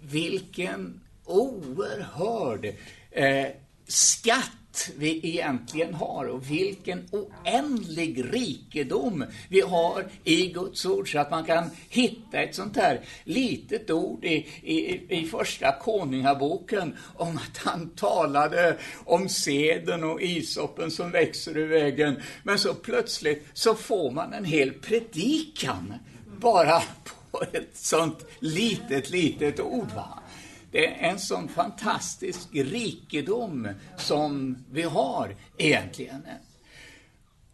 vilken 0.00 1.00
oerhörd 1.24 2.64
eh, 3.10 3.46
skatt 3.86 4.50
vi 4.96 5.20
egentligen 5.22 5.94
har 5.94 6.24
och 6.24 6.50
vilken 6.50 7.08
oändlig 7.10 8.34
rikedom 8.34 9.24
vi 9.48 9.60
har 9.60 10.06
i 10.24 10.46
Guds 10.46 10.86
ord 10.86 11.12
så 11.12 11.18
att 11.18 11.30
man 11.30 11.44
kan 11.44 11.70
hitta 11.88 12.38
ett 12.38 12.54
sånt 12.54 12.76
här 12.76 13.00
litet 13.24 13.90
ord 13.90 14.24
i, 14.24 14.46
i, 14.62 15.06
i 15.08 15.26
första 15.26 15.72
konungaboken 15.72 16.96
om 17.16 17.36
att 17.36 17.58
han 17.58 17.90
talade 17.90 18.78
om 19.04 19.28
seden 19.28 20.04
och 20.04 20.22
isoppen 20.22 20.90
som 20.90 21.10
växer 21.10 21.56
ur 21.56 21.68
vägen. 21.68 22.22
Men 22.42 22.58
så 22.58 22.74
plötsligt 22.74 23.46
så 23.52 23.74
får 23.74 24.10
man 24.10 24.32
en 24.32 24.44
hel 24.44 24.72
predikan 24.72 25.94
bara 26.40 26.80
på 26.80 27.23
ett 27.52 27.76
sånt 27.76 28.26
litet, 28.38 29.10
litet 29.10 29.60
ord. 29.60 29.90
Va? 29.94 30.18
Det 30.70 30.86
är 30.86 31.10
en 31.10 31.18
sån 31.18 31.48
fantastisk 31.48 32.48
rikedom 32.52 33.68
som 33.96 34.64
vi 34.70 34.82
har 34.82 35.36
egentligen. 35.58 36.22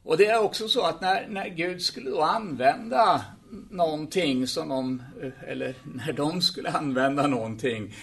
Och 0.03 0.17
det 0.17 0.27
är 0.27 0.43
också 0.43 0.69
så 0.69 0.83
att 0.83 1.01
när, 1.01 1.29
när 1.29 1.49
Gud 1.49 1.83
skulle 1.83 2.11
då 2.11 2.23
använda 2.23 3.25
någonting 3.71 4.47
som 4.47 4.69
de, 4.69 5.03
eh, 5.23 5.51
eller 5.51 5.75
när 5.83 6.13
de 6.13 6.43
skulle 6.43 6.71
använda 6.71 7.27
någonting 7.27 7.95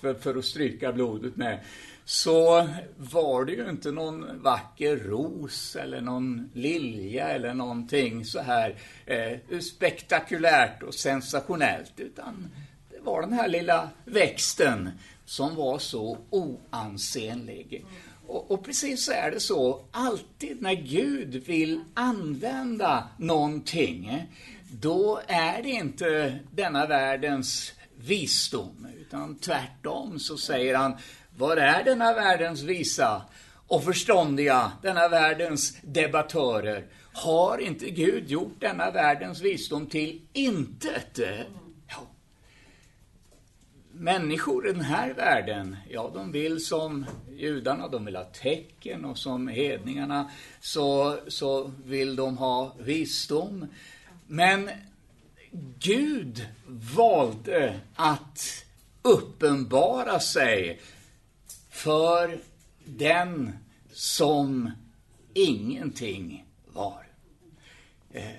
för, 0.00 0.14
för 0.14 0.36
att 0.38 0.44
stryka 0.44 0.92
blodet 0.92 1.36
med, 1.36 1.60
så 2.04 2.68
var 2.96 3.44
det 3.44 3.52
ju 3.52 3.70
inte 3.70 3.90
någon 3.90 4.42
vacker 4.42 4.96
ros 4.96 5.76
eller 5.76 6.00
någon 6.00 6.50
lilja 6.54 7.28
eller 7.28 7.54
någonting 7.54 8.24
så 8.24 8.40
här 8.40 8.74
eh, 9.06 9.58
spektakulärt 9.60 10.82
och 10.82 10.94
sensationellt, 10.94 11.92
utan 11.96 12.50
det 12.90 13.00
var 13.00 13.20
den 13.20 13.32
här 13.32 13.48
lilla 13.48 13.88
växten 14.04 14.90
som 15.24 15.54
var 15.54 15.78
så 15.78 16.18
oansenlig. 16.30 17.84
Och, 18.26 18.50
och, 18.50 18.64
precis 18.64 19.04
så 19.04 19.12
är 19.12 19.30
det 19.30 19.40
så, 19.40 19.84
alltid 19.90 20.62
när 20.62 20.74
Gud 20.74 21.34
vill 21.34 21.80
använda 21.94 23.08
någonting, 23.18 24.26
då 24.72 25.20
är 25.26 25.62
det 25.62 25.68
inte 25.68 26.38
denna 26.52 26.86
världens 26.86 27.72
visdom, 27.96 28.86
utan 29.00 29.38
tvärtom 29.38 30.18
så 30.18 30.36
säger 30.36 30.74
han, 30.76 30.96
var 31.36 31.56
är 31.56 31.84
denna 31.84 32.12
världens 32.12 32.62
visa 32.62 33.22
och 33.66 33.84
förståndiga, 33.84 34.72
denna 34.82 35.08
världens 35.08 35.76
debattörer? 35.82 36.86
Har 37.12 37.58
inte 37.58 37.90
Gud 37.90 38.30
gjort 38.30 38.60
denna 38.60 38.90
världens 38.90 39.40
visdom 39.40 39.86
till 39.86 40.20
intet? 40.32 41.18
Ja. 41.88 42.06
Människor 43.92 44.68
i 44.68 44.72
den 44.72 44.84
här 44.84 45.14
världen, 45.14 45.76
ja, 45.88 46.10
de 46.14 46.32
vill 46.32 46.64
som 46.64 47.06
judarna, 47.36 47.88
de 47.88 48.04
vill 48.04 48.16
ha 48.16 48.24
tecken 48.24 49.04
och 49.04 49.18
som 49.18 49.48
hedningarna 49.48 50.30
så, 50.60 51.18
så 51.28 51.72
vill 51.84 52.16
de 52.16 52.38
ha 52.38 52.74
visdom. 52.78 53.66
Men 54.32 54.70
Gud 55.78 56.48
valde 56.66 57.80
att 57.94 58.64
uppenbara 59.02 60.20
sig 60.20 60.80
för 61.70 62.40
den 62.84 63.52
som 63.92 64.70
ingenting 65.34 66.46
var. 66.66 67.06
Eh, 68.10 68.30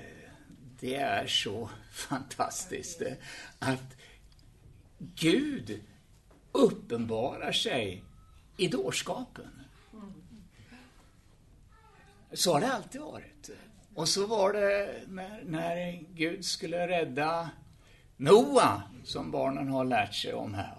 det 0.79 0.95
är 0.95 1.27
så 1.27 1.69
fantastiskt 1.91 3.01
eh, 3.01 3.13
att 3.59 3.97
Gud 4.97 5.81
uppenbarar 6.51 7.51
sig 7.51 8.03
i 8.57 8.67
dårskapen. 8.67 9.49
Så 12.33 12.53
har 12.53 12.61
det 12.61 12.73
alltid 12.73 13.01
varit. 13.01 13.49
Och 14.01 14.07
så 14.07 14.25
var 14.25 14.53
det 14.53 15.01
när, 15.07 15.43
när 15.45 16.03
Gud 16.13 16.45
skulle 16.45 16.87
rädda 16.87 17.49
Noa, 18.17 18.83
som 19.03 19.31
barnen 19.31 19.67
har 19.67 19.85
lärt 19.85 20.13
sig 20.13 20.33
om 20.33 20.53
här 20.53 20.75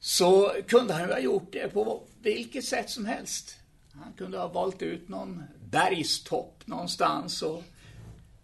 så 0.00 0.52
kunde 0.68 0.92
han 0.92 1.02
ju 1.02 1.12
ha 1.12 1.20
gjort 1.20 1.52
det 1.52 1.68
på 1.68 2.02
vilket 2.22 2.64
sätt 2.64 2.90
som 2.90 3.06
helst. 3.06 3.56
Han 3.92 4.12
kunde 4.12 4.38
ha 4.38 4.48
valt 4.48 4.82
ut 4.82 5.08
någon 5.08 5.42
bergstopp 5.70 6.66
någonstans 6.66 7.42
och 7.42 7.62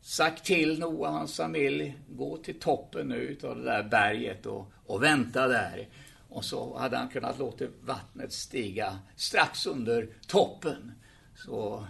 sagt 0.00 0.44
till 0.44 0.78
Noa 0.78 1.08
och 1.08 1.14
hans 1.14 1.36
familj, 1.36 1.96
gå 2.08 2.36
till 2.36 2.60
toppen 2.60 3.08
nu 3.08 3.38
av 3.44 3.56
det 3.56 3.64
där 3.64 3.82
berget 3.82 4.46
och, 4.46 4.72
och 4.86 5.02
vänta 5.02 5.48
där. 5.48 5.88
Och 6.28 6.44
så 6.44 6.78
hade 6.78 6.96
han 6.96 7.08
kunnat 7.08 7.38
låta 7.38 7.64
vattnet 7.80 8.32
stiga 8.32 8.98
strax 9.16 9.66
under 9.66 10.08
toppen. 10.26 10.92
Så 11.34 11.86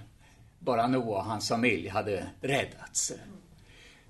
bara 0.67 0.87
Noa 0.87 1.19
och 1.19 1.25
hans 1.25 1.49
familj 1.49 1.89
hade 1.89 2.27
räddats. 2.41 3.13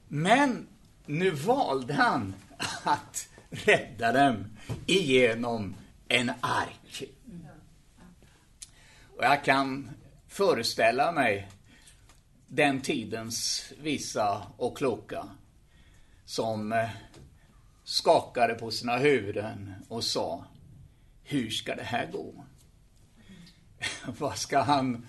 Men 0.09 0.69
nu 1.07 1.31
valde 1.31 1.95
han 1.95 2.35
att 2.85 3.29
rädda 3.51 4.13
dem 4.13 4.57
igenom 4.87 5.75
en 6.09 6.33
ark. 6.41 7.03
Och 9.17 9.25
jag 9.25 9.45
kan 9.45 9.91
föreställa 10.29 11.13
mig 11.13 11.49
den 12.47 12.81
tidens 12.81 13.73
visa 13.79 14.47
och 14.57 14.77
kloka 14.77 15.29
som 16.25 16.73
eh, 16.73 16.91
skakade 17.85 18.55
på 18.55 18.71
sina 18.71 18.97
huvuden 18.97 19.75
och 19.89 20.05
sa 20.05 20.45
Hur 21.23 21.51
ska 21.51 21.75
det 21.75 21.83
här 21.83 22.11
gå? 22.13 22.45
Vad 24.19 24.39
ska 24.39 24.61
han 24.61 25.07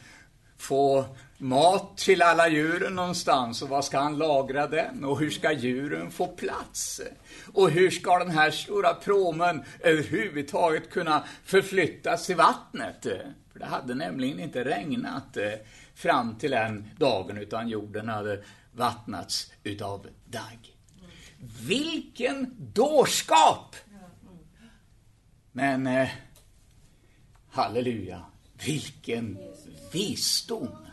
få 0.58 1.06
mat 1.38 1.98
till 1.98 2.22
alla 2.22 2.50
djuren 2.50 2.96
någonstans 2.96 3.62
och 3.62 3.70
var 3.70 3.82
ska 3.82 4.00
han 4.00 4.18
lagra 4.18 4.68
den 4.68 5.04
och 5.04 5.20
hur 5.20 5.30
ska 5.30 5.52
djuren 5.52 6.12
få 6.12 6.28
plats? 6.28 7.02
Och 7.54 7.70
hur 7.70 7.92
ska 7.92 8.20
den 8.20 8.32
här 8.32 8.52
stora 8.52 8.94
pråmen 8.94 9.64
överhuvudtaget 9.80 10.90
kunna 10.90 11.24
förflyttas 11.44 12.30
i 12.30 12.34
vattnet? 12.34 13.04
För 13.52 13.60
det 13.60 13.66
hade 13.66 13.96
nämligen 13.96 14.40
inte 14.40 14.64
regnat 14.64 15.38
eh, 15.38 15.52
fram 15.96 16.36
till 16.36 16.52
den 16.52 16.90
dagen 16.98 17.38
utan 17.38 17.68
jorden 17.68 18.10
hade 18.10 18.44
vattnats 18.72 19.52
utav 19.64 20.08
dagg. 20.26 20.78
Vilken 21.68 22.56
dårskap! 22.58 23.76
Men 25.52 25.88
eh, 25.88 26.10
halleluja, 27.50 28.22
vilken 28.66 29.38
visdom 29.92 30.87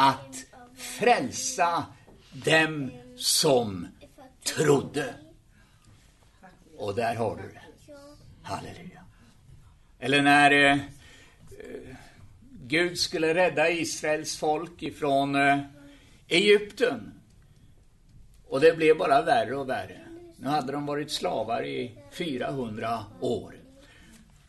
att 0.00 0.44
frälsa 0.76 1.84
dem 2.32 2.90
som 3.16 3.88
trodde. 4.44 5.14
Och 6.76 6.94
där 6.94 7.14
har 7.14 7.36
du 7.36 7.42
det. 7.42 7.92
Halleluja. 8.42 9.04
Eller 9.98 10.22
när 10.22 10.50
eh, 10.50 10.78
Gud 12.50 12.98
skulle 12.98 13.34
rädda 13.34 13.70
Israels 13.70 14.36
folk 14.36 14.82
ifrån 14.82 15.34
eh, 15.34 15.58
Egypten. 16.28 17.12
Och 18.48 18.60
det 18.60 18.76
blev 18.76 18.98
bara 18.98 19.22
värre 19.22 19.56
och 19.56 19.68
värre. 19.68 20.00
Nu 20.36 20.48
hade 20.48 20.72
de 20.72 20.86
varit 20.86 21.10
slavar 21.10 21.66
i 21.66 21.98
400 22.12 23.04
år. 23.20 23.54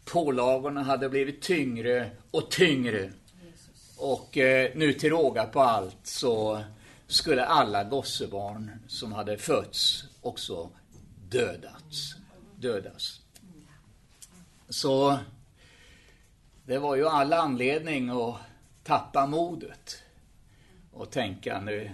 Pålagorna 0.06 0.84
hade 0.84 1.10
blivit 1.10 1.42
tyngre 1.42 2.10
och 2.32 2.52
tyngre. 2.52 3.12
Och 4.04 4.38
eh, 4.38 4.72
nu 4.76 4.94
till 4.94 5.10
råga 5.10 5.46
på 5.46 5.62
allt 5.62 5.98
så 6.04 6.64
skulle 7.08 7.46
alla 7.46 7.84
gossebarn 7.84 8.72
som 8.88 9.12
hade 9.12 9.38
fötts 9.38 10.04
också 10.22 10.70
dödats. 11.30 12.16
dödas. 12.56 13.22
Så 14.70 15.18
det 16.66 16.78
var 16.78 16.96
ju 16.96 17.08
all 17.08 17.34
anledning 17.34 18.10
att 18.10 18.36
tappa 18.84 19.26
modet 19.26 20.04
och 20.92 21.12
tänka 21.12 21.62
nu, 21.62 21.92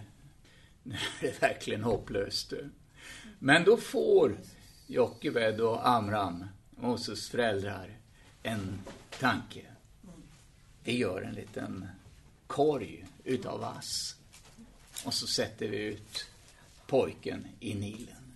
nu 0.83 0.95
är 0.95 1.21
det 1.21 1.41
verkligen 1.41 1.83
hopplöst. 1.83 2.53
Men 3.39 3.63
då 3.63 3.77
får 3.77 4.37
Jockebed 4.87 5.61
och 5.61 5.87
Amram, 5.87 6.45
Moses 6.69 7.29
föräldrar, 7.29 7.97
en 8.43 8.79
tanke. 9.19 9.61
Vi 10.83 10.97
gör 10.97 11.21
en 11.21 11.33
liten 11.33 11.87
korg 12.47 13.05
utav 13.23 13.59
vass. 13.59 14.15
Och 15.03 15.13
så 15.13 15.27
sätter 15.27 15.67
vi 15.67 15.77
ut 15.77 16.25
pojken 16.87 17.47
i 17.59 17.75
Nilen. 17.75 18.33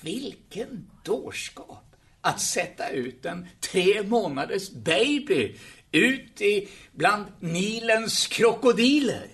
Vilken 0.00 0.90
dårskap 1.04 1.84
att 2.20 2.40
sätta 2.40 2.90
ut 2.90 3.26
en 3.26 3.46
tre 3.60 4.02
månaders 4.02 4.70
baby 4.70 5.56
ut 5.92 6.40
i 6.40 6.68
bland 6.92 7.26
Nilens 7.40 8.26
krokodiler. 8.26 9.26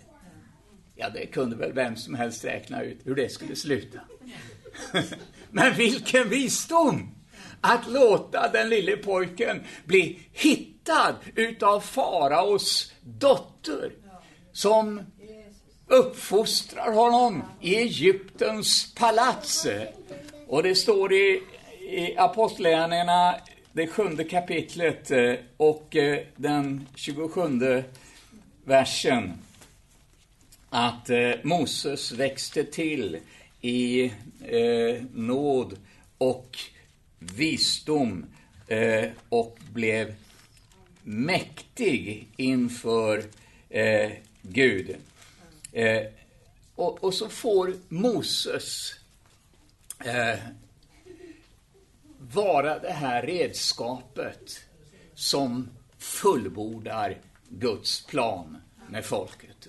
Ja, 0.96 1.10
det 1.10 1.26
kunde 1.26 1.56
väl 1.56 1.72
vem 1.72 1.96
som 1.96 2.14
helst 2.14 2.44
räkna 2.44 2.82
ut 2.82 2.98
hur 3.04 3.14
det 3.14 3.32
skulle 3.32 3.56
sluta. 3.56 4.00
Men 5.50 5.74
vilken 5.74 6.28
visdom! 6.28 7.13
Att 7.66 7.86
låta 7.88 8.48
den 8.48 8.68
lille 8.68 8.96
pojken 8.96 9.64
bli 9.84 10.18
hittad 10.32 11.14
utav 11.34 11.80
faraos 11.80 12.92
dotter 13.02 13.92
som 14.52 15.00
uppfostrar 15.86 16.92
honom 16.92 17.42
i 17.60 17.76
Egyptens 17.76 18.94
palats. 18.94 19.66
Och 20.46 20.62
det 20.62 20.74
står 20.74 21.12
i, 21.12 21.42
i 21.80 22.16
Apostlagärningarna, 22.16 23.34
det 23.72 23.86
sjunde 23.86 24.24
kapitlet 24.24 25.10
eh, 25.10 25.34
och 25.56 25.96
eh, 25.96 26.18
den 26.36 26.88
27 26.94 27.40
versen, 28.64 29.32
att 30.70 31.10
eh, 31.10 31.30
Moses 31.42 32.12
växte 32.12 32.64
till 32.64 33.18
i 33.60 34.12
nåd 35.12 35.76
och 36.18 36.58
visdom 37.32 38.26
eh, 38.68 39.10
och 39.28 39.58
blev 39.72 40.14
mäktig 41.02 42.28
inför 42.36 43.24
eh, 43.68 44.10
Gud. 44.42 44.96
Eh, 45.72 46.02
och, 46.74 47.04
och, 47.04 47.14
så 47.14 47.28
får 47.28 47.74
Moses 47.88 48.94
eh, 50.04 50.38
vara 52.18 52.78
det 52.78 52.92
här 52.92 53.22
redskapet 53.22 54.60
som 55.14 55.70
fullbordar 55.98 57.18
Guds 57.48 58.06
plan 58.06 58.56
med 58.88 59.04
folket. 59.04 59.68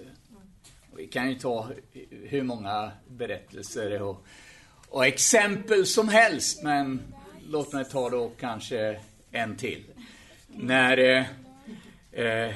Vi 0.95 1.07
kan 1.07 1.29
ju 1.29 1.39
ta 1.39 1.69
hur 2.09 2.43
många 2.43 2.91
berättelser 3.07 4.01
och, 4.01 4.25
och 4.89 5.05
exempel 5.05 5.85
som 5.85 6.09
helst, 6.09 6.63
men 6.63 7.01
låt 7.49 7.73
mig 7.73 7.85
ta 7.85 8.09
då 8.09 8.31
kanske 8.39 8.99
en 9.31 9.57
till. 9.57 9.83
När 10.47 10.97
eh, 10.97 11.25
eh, 12.25 12.55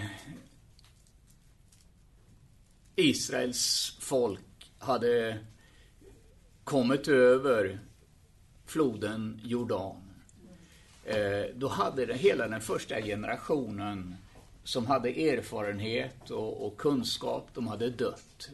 Israels 2.96 3.98
folk 4.00 4.40
hade 4.80 5.38
kommit 6.64 7.08
över 7.08 7.80
floden 8.66 9.42
Jordan. 9.44 9.96
Eh, 11.06 11.56
då 11.56 11.68
hade 11.68 12.06
det, 12.06 12.14
hela 12.14 12.48
den 12.48 12.62
första 12.62 13.02
generationen 13.02 14.16
som 14.64 14.86
hade 14.88 15.10
erfarenhet 15.10 16.30
och, 16.32 16.66
och 16.68 16.78
kunskap, 16.78 17.48
de 17.54 17.68
hade 17.68 17.90
dött. 17.90 18.50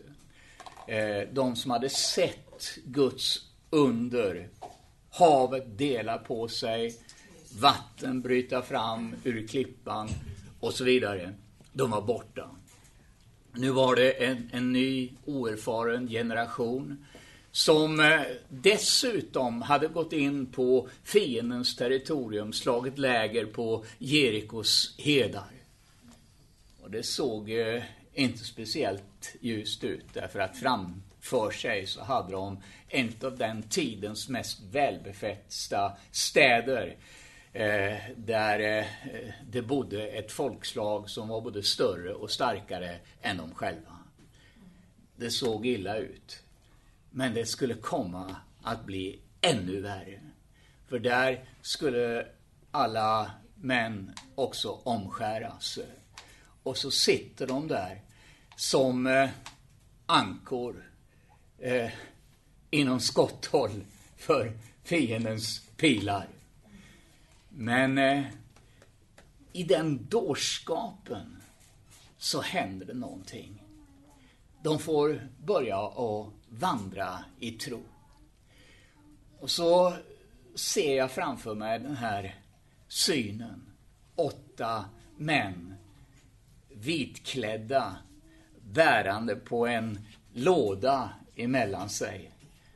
Eh, 0.87 1.29
de 1.33 1.55
som 1.55 1.71
hade 1.71 1.89
sett 1.89 2.77
Guds 2.85 3.39
under, 3.69 4.49
havet 5.15 5.77
dela 5.77 6.17
på 6.17 6.47
sig, 6.47 6.95
vatten 7.59 8.21
bryta 8.21 8.61
fram 8.61 9.15
ur 9.23 9.47
klippan 9.47 10.09
och 10.59 10.73
så 10.73 10.83
vidare. 10.83 11.33
De 11.73 11.91
var 11.91 12.01
borta. 12.01 12.49
Nu 13.53 13.69
var 13.69 13.95
det 13.95 14.11
en, 14.11 14.49
en 14.53 14.71
ny 14.71 15.11
oerfaren 15.25 16.07
generation 16.07 17.05
som 17.51 17.99
eh, 17.99 18.21
dessutom 18.49 19.61
hade 19.61 19.87
gått 19.87 20.13
in 20.13 20.45
på 20.45 20.89
fiendens 21.03 21.75
territorium, 21.75 22.53
slagit 22.53 22.97
läger 22.97 23.45
på 23.45 23.85
Jerikos 23.97 24.95
hedar. 24.97 25.51
Och 26.81 26.91
det 26.91 27.03
såg 27.03 27.49
eh, 27.49 27.83
inte 28.13 28.43
speciellt 28.43 29.35
ljust 29.39 29.83
ut 29.83 30.05
därför 30.13 30.39
att 30.39 30.57
för 31.25 31.51
sig 31.51 31.87
så 31.87 32.03
hade 32.03 32.31
de 32.31 32.57
en 32.89 33.13
av 33.23 33.37
den 33.37 33.63
tidens 33.63 34.29
mest 34.29 34.61
välbefästa 34.71 35.97
städer 36.11 36.95
eh, 37.53 37.97
där 38.17 38.59
eh, 38.59 38.85
det 39.49 39.61
bodde 39.61 40.07
ett 40.07 40.31
folkslag 40.31 41.09
som 41.09 41.27
var 41.27 41.41
både 41.41 41.63
större 41.63 42.13
och 42.13 42.31
starkare 42.31 42.99
än 43.21 43.37
de 43.37 43.53
själva. 43.53 43.97
Det 45.15 45.29
såg 45.29 45.65
illa 45.65 45.97
ut. 45.97 46.43
Men 47.11 47.33
det 47.33 47.45
skulle 47.45 47.73
komma 47.73 48.35
att 48.61 48.85
bli 48.85 49.19
ännu 49.41 49.81
värre. 49.81 50.21
För 50.87 50.99
där 50.99 51.49
skulle 51.61 52.27
alla 52.71 53.31
män 53.55 54.13
också 54.35 54.79
omskäras. 54.83 55.79
Och 56.63 56.77
så 56.77 56.91
sitter 56.91 57.47
de 57.47 57.67
där 57.67 58.01
som 58.55 59.07
eh, 59.07 59.29
ankor 60.05 60.94
eh, 61.65 61.91
inom 62.69 62.99
skotthåll 62.99 63.83
för 64.17 64.53
fiendens 64.83 65.61
pilar. 65.77 66.27
Men 67.49 67.97
eh, 67.97 68.25
i 69.53 69.63
den 69.63 70.07
dårskapen 70.09 71.41
så 72.17 72.41
händer 72.41 72.85
det 72.85 72.93
någonting. 72.93 73.63
De 74.63 74.79
får 74.79 75.27
börja 75.45 75.77
att 75.77 76.33
vandra 76.49 77.25
i 77.39 77.51
tro. 77.51 77.83
Och 79.39 79.51
så 79.51 79.93
ser 80.55 80.97
jag 80.97 81.11
framför 81.11 81.55
mig 81.55 81.79
den 81.79 81.95
här 81.95 82.35
synen. 82.87 83.71
Åtta 84.15 84.85
män, 85.17 85.75
vitklädda, 86.69 87.97
bärande 88.61 89.35
på 89.35 89.67
en 89.67 89.99
låda 90.33 91.09
emellan 91.35 91.89
sig, 91.89 92.31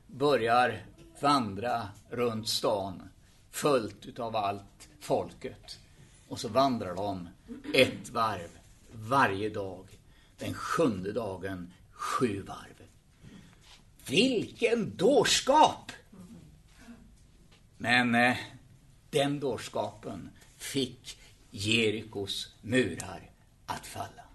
börjar 0.07 0.85
vandra 1.21 1.89
runt 2.09 2.49
stan 2.49 3.09
följt 3.51 4.05
utav 4.05 4.35
allt 4.35 4.89
folket. 4.99 5.79
Och 6.27 6.39
så 6.39 6.47
vandrar 6.47 6.95
de 6.95 7.29
ett 7.73 8.09
varv 8.09 8.49
varje 8.91 9.49
dag. 9.49 9.99
Den 10.37 10.53
sjunde 10.53 11.11
dagen 11.11 11.73
sju 11.91 12.41
varv. 12.41 12.83
Vilken 14.07 14.97
dårskap! 14.97 15.91
Men 17.77 18.15
eh, 18.15 18.37
den 19.09 19.39
dårskapen 19.39 20.29
fick 20.57 21.19
Jerikos 21.49 22.55
murar 22.61 23.29
att 23.65 23.85
falla. 23.85 24.28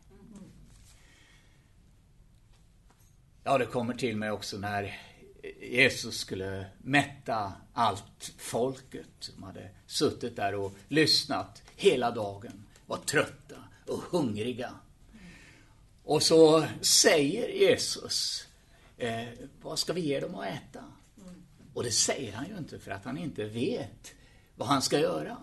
Ja, 3.46 3.58
det 3.58 3.66
kommer 3.66 3.94
till 3.94 4.16
mig 4.16 4.30
också 4.30 4.58
när 4.58 5.00
Jesus 5.60 6.18
skulle 6.18 6.66
mätta 6.78 7.52
allt 7.72 8.32
folket 8.38 9.08
som 9.18 9.42
hade 9.42 9.70
suttit 9.86 10.36
där 10.36 10.54
och 10.54 10.74
lyssnat 10.88 11.62
hela 11.76 12.10
dagen, 12.10 12.64
var 12.86 12.96
trötta 12.96 13.56
och 13.86 13.98
hungriga. 13.98 14.70
Och 16.04 16.22
så 16.22 16.64
säger 16.80 17.48
Jesus, 17.48 18.46
eh, 18.96 19.28
vad 19.62 19.78
ska 19.78 19.92
vi 19.92 20.00
ge 20.00 20.20
dem 20.20 20.34
att 20.34 20.46
äta? 20.46 20.84
Och 21.74 21.84
det 21.84 21.92
säger 21.92 22.32
han 22.32 22.48
ju 22.48 22.58
inte 22.58 22.78
för 22.78 22.90
att 22.90 23.04
han 23.04 23.18
inte 23.18 23.44
vet 23.44 24.14
vad 24.56 24.68
han 24.68 24.82
ska 24.82 24.98
göra. 24.98 25.36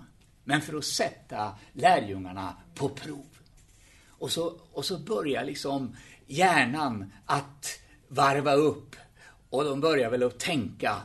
Men 0.43 0.61
för 0.61 0.77
att 0.77 0.85
sätta 0.85 1.57
lärjungarna 1.73 2.57
på 2.75 2.89
prov. 2.89 3.37
Och 4.07 4.31
så, 4.31 4.59
och 4.71 4.85
så 4.85 4.99
börjar 4.99 5.45
liksom 5.45 5.95
hjärnan 6.27 7.13
att 7.25 7.81
varva 8.11 8.53
upp 8.53 8.95
och 9.49 9.63
de 9.63 9.81
börjar 9.81 10.09
väl 10.09 10.23
att 10.23 10.39
tänka. 10.39 10.95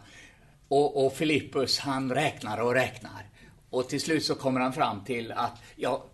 Och, 0.68 1.06
och 1.06 1.12
Filippus 1.12 1.78
han 1.78 2.14
räknar 2.14 2.58
och 2.58 2.74
räknar. 2.74 3.26
Och 3.70 3.88
till 3.88 4.00
slut 4.00 4.24
så 4.24 4.34
kommer 4.34 4.60
han 4.60 4.72
fram 4.72 5.04
till 5.04 5.32
att, 5.32 5.62
ja, 5.76 6.04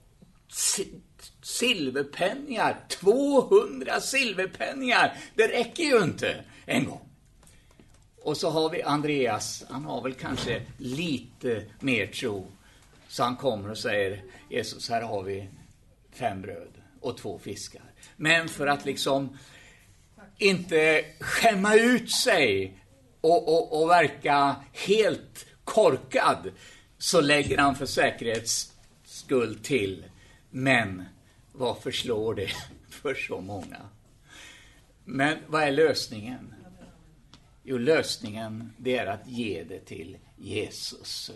silverpenningar, 1.42 2.80
200 2.88 4.00
silverpenningar, 4.00 5.16
det 5.34 5.48
räcker 5.48 5.82
ju 5.82 6.02
inte 6.02 6.44
en 6.66 6.84
gång. 6.84 7.08
Och 8.22 8.36
så 8.36 8.50
har 8.50 8.70
vi 8.70 8.82
Andreas, 8.82 9.64
han 9.70 9.84
har 9.84 10.02
väl 10.02 10.14
kanske 10.14 10.62
lite 10.78 11.64
mer 11.80 12.06
tro. 12.06 12.46
Så 13.08 13.22
han 13.22 13.36
kommer 13.36 13.70
och 13.70 13.78
säger, 13.78 14.22
Jesus, 14.50 14.88
här 14.88 15.02
har 15.02 15.22
vi 15.22 15.48
fem 16.12 16.42
bröd 16.42 16.72
och 17.00 17.16
två 17.16 17.38
fiskar. 17.38 17.82
Men 18.16 18.48
för 18.48 18.66
att 18.66 18.84
liksom 18.84 19.38
inte 20.42 21.04
skämma 21.20 21.74
ut 21.74 22.10
sig 22.10 22.78
och, 23.20 23.48
och, 23.48 23.82
och 23.82 23.90
verka 23.90 24.56
helt 24.72 25.46
korkad 25.64 26.52
så 26.98 27.20
lägger 27.20 27.58
han 27.58 27.76
för 27.76 27.86
säkerhets 27.86 28.72
skull 29.04 29.58
till. 29.62 30.04
Men 30.50 31.04
vad 31.52 31.78
förslår 31.78 32.34
det 32.34 32.50
för 32.90 33.14
så 33.14 33.40
många? 33.40 33.80
Men 35.04 35.38
vad 35.46 35.62
är 35.62 35.72
lösningen? 35.72 36.54
Jo, 37.62 37.78
lösningen 37.78 38.72
det 38.76 38.96
är 38.96 39.06
att 39.06 39.28
ge 39.28 39.64
det 39.68 39.80
till 39.80 40.16
Jesus. 40.36 41.30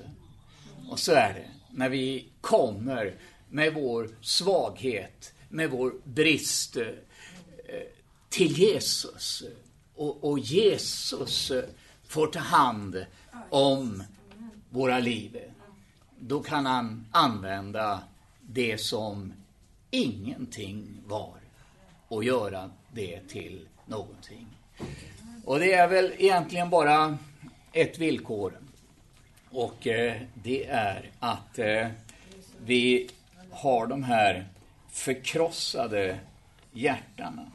Och 0.91 0.99
så 0.99 1.13
är 1.13 1.35
det 1.35 1.51
när 1.71 1.89
vi 1.89 2.29
kommer 2.41 3.15
med 3.49 3.75
vår 3.75 4.09
svaghet, 4.21 5.35
med 5.49 5.71
vår 5.71 5.95
brist 6.05 6.77
eh, 6.77 6.87
till 8.37 8.59
Jesus. 8.59 9.43
Och, 9.95 10.25
och 10.25 10.39
Jesus 10.39 11.53
får 12.09 12.27
ta 12.27 12.39
hand 12.39 13.07
om 13.51 14.03
våra 14.71 14.99
liv. 14.99 15.41
Då 16.19 16.43
kan 16.43 16.67
han 16.67 17.07
använda 17.13 18.03
det 18.41 18.79
som 18.79 19.33
ingenting 19.91 21.03
var 21.07 21.35
och 22.09 22.25
göra 22.25 22.71
det 22.93 23.29
till 23.29 23.69
någonting. 23.87 24.47
Och 25.45 25.59
det 25.59 25.73
är 25.73 25.89
väl 25.89 26.13
egentligen 26.19 26.71
bara 26.71 27.19
ett 27.73 27.99
villkor. 27.99 28.59
Och 29.51 29.87
eh, 29.87 30.23
det 30.35 30.67
är 30.67 31.11
att 31.19 31.59
eh, 31.59 31.87
vi 32.59 33.11
har 33.51 33.87
de 33.87 34.03
här 34.03 34.47
förkrossade 34.89 36.19
hjärtana 36.73 37.51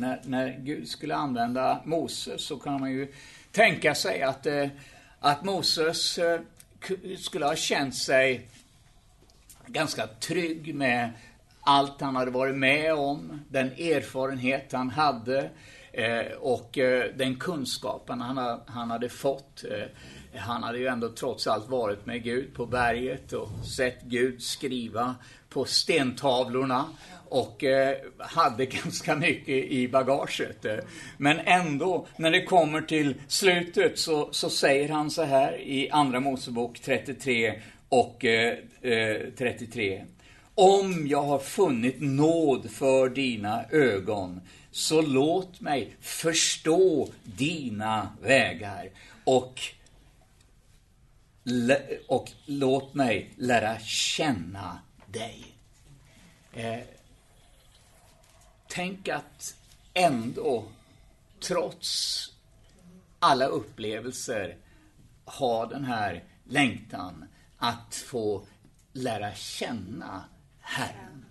när, 0.00 0.20
när 0.24 0.58
Gud 0.58 0.88
skulle 0.88 1.14
använda 1.14 1.80
Moses 1.84 2.42
så 2.44 2.56
kan 2.56 2.80
man 2.80 2.90
ju 2.90 3.12
tänka 3.52 3.94
sig 3.94 4.22
att, 4.22 4.46
eh, 4.46 4.68
att 5.20 5.44
Moses 5.44 6.18
eh, 6.18 6.40
skulle 7.18 7.46
ha 7.46 7.56
känt 7.56 7.96
sig 7.96 8.48
ganska 9.66 10.06
trygg 10.06 10.74
med 10.74 11.10
allt 11.60 12.00
han 12.00 12.16
hade 12.16 12.30
varit 12.30 12.54
med 12.54 12.94
om, 12.94 13.40
den 13.48 13.66
erfarenhet 13.66 14.72
han 14.72 14.90
hade 14.90 15.50
eh, 15.92 16.32
och 16.40 16.78
eh, 16.78 17.14
den 17.16 17.36
kunskapen 17.36 18.20
han, 18.20 18.60
han 18.66 18.90
hade 18.90 19.08
fått. 19.08 19.64
Eh, 19.64 19.86
han 20.40 20.62
hade 20.62 20.78
ju 20.78 20.86
ändå 20.86 21.08
trots 21.08 21.46
allt 21.46 21.68
varit 21.68 22.06
med 22.06 22.22
Gud 22.22 22.54
på 22.54 22.66
berget 22.66 23.32
och 23.32 23.48
sett 23.76 24.02
Gud 24.02 24.42
skriva 24.42 25.14
på 25.50 25.64
stentavlorna 25.64 26.86
och 27.28 27.64
eh, 27.64 27.96
hade 28.18 28.66
ganska 28.84 29.16
mycket 29.16 29.48
i 29.48 29.88
bagaget. 29.88 30.66
Men 31.16 31.38
ändå, 31.38 32.06
när 32.16 32.30
det 32.30 32.44
kommer 32.44 32.80
till 32.80 33.14
slutet 33.28 33.98
så, 33.98 34.28
så 34.32 34.50
säger 34.50 34.88
han 34.88 35.10
så 35.10 35.22
här 35.22 35.60
i 35.60 35.90
Andra 35.90 36.20
Mosebok 36.20 36.80
33 36.80 37.60
och 37.88 38.24
eh, 38.24 38.58
eh 38.82 39.16
33. 39.38 40.04
Om 40.54 41.06
jag 41.06 41.22
har 41.22 41.38
funnit 41.38 41.96
nåd 42.00 42.70
för 42.70 43.08
dina 43.08 43.64
ögon, 43.70 44.40
så 44.70 45.02
låt 45.02 45.60
mig 45.60 45.96
förstå 46.00 47.08
dina 47.24 48.08
vägar 48.22 48.88
och, 49.24 49.60
och 52.08 52.30
låt 52.46 52.94
mig 52.94 53.30
lära 53.36 53.78
känna 53.78 54.78
dig. 55.10 55.54
Eh, 56.52 56.80
tänk 58.68 59.08
att 59.08 59.56
ändå, 59.94 60.64
trots 61.40 62.26
alla 63.18 63.46
upplevelser, 63.46 64.56
ha 65.24 65.66
den 65.66 65.84
här 65.84 66.24
längtan 66.44 67.24
att 67.58 67.94
få 67.94 68.46
lära 68.92 69.34
känna 69.34 70.24
Herren. 70.60 71.24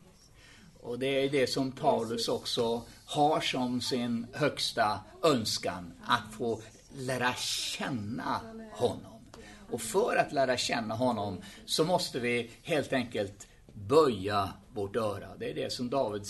Och 0.80 1.00
det 1.00 1.08
är 1.08 1.30
det 1.30 1.48
som 1.48 1.72
Paulus 1.72 2.28
också 2.28 2.82
har 3.06 3.42
som 3.42 3.82
sin 3.82 4.28
högsta 4.34 5.00
önskan, 5.24 5.94
att 6.06 6.34
få 6.34 6.62
lära 6.98 7.34
känna 7.34 8.42
honom. 8.72 9.26
Och 9.72 9.82
för 9.82 10.16
att 10.16 10.34
lära 10.34 10.58
känna 10.58 10.96
honom 10.96 11.42
så 11.66 11.86
måste 11.86 12.20
vi 12.20 12.52
helt 12.64 12.94
enkelt 12.94 13.48
böja 13.74 14.54
vårt 14.74 14.96
öra. 14.96 15.28
Det 15.40 15.52
är 15.52 15.56
det 15.56 15.74
som 15.74 15.90
David 15.90 16.26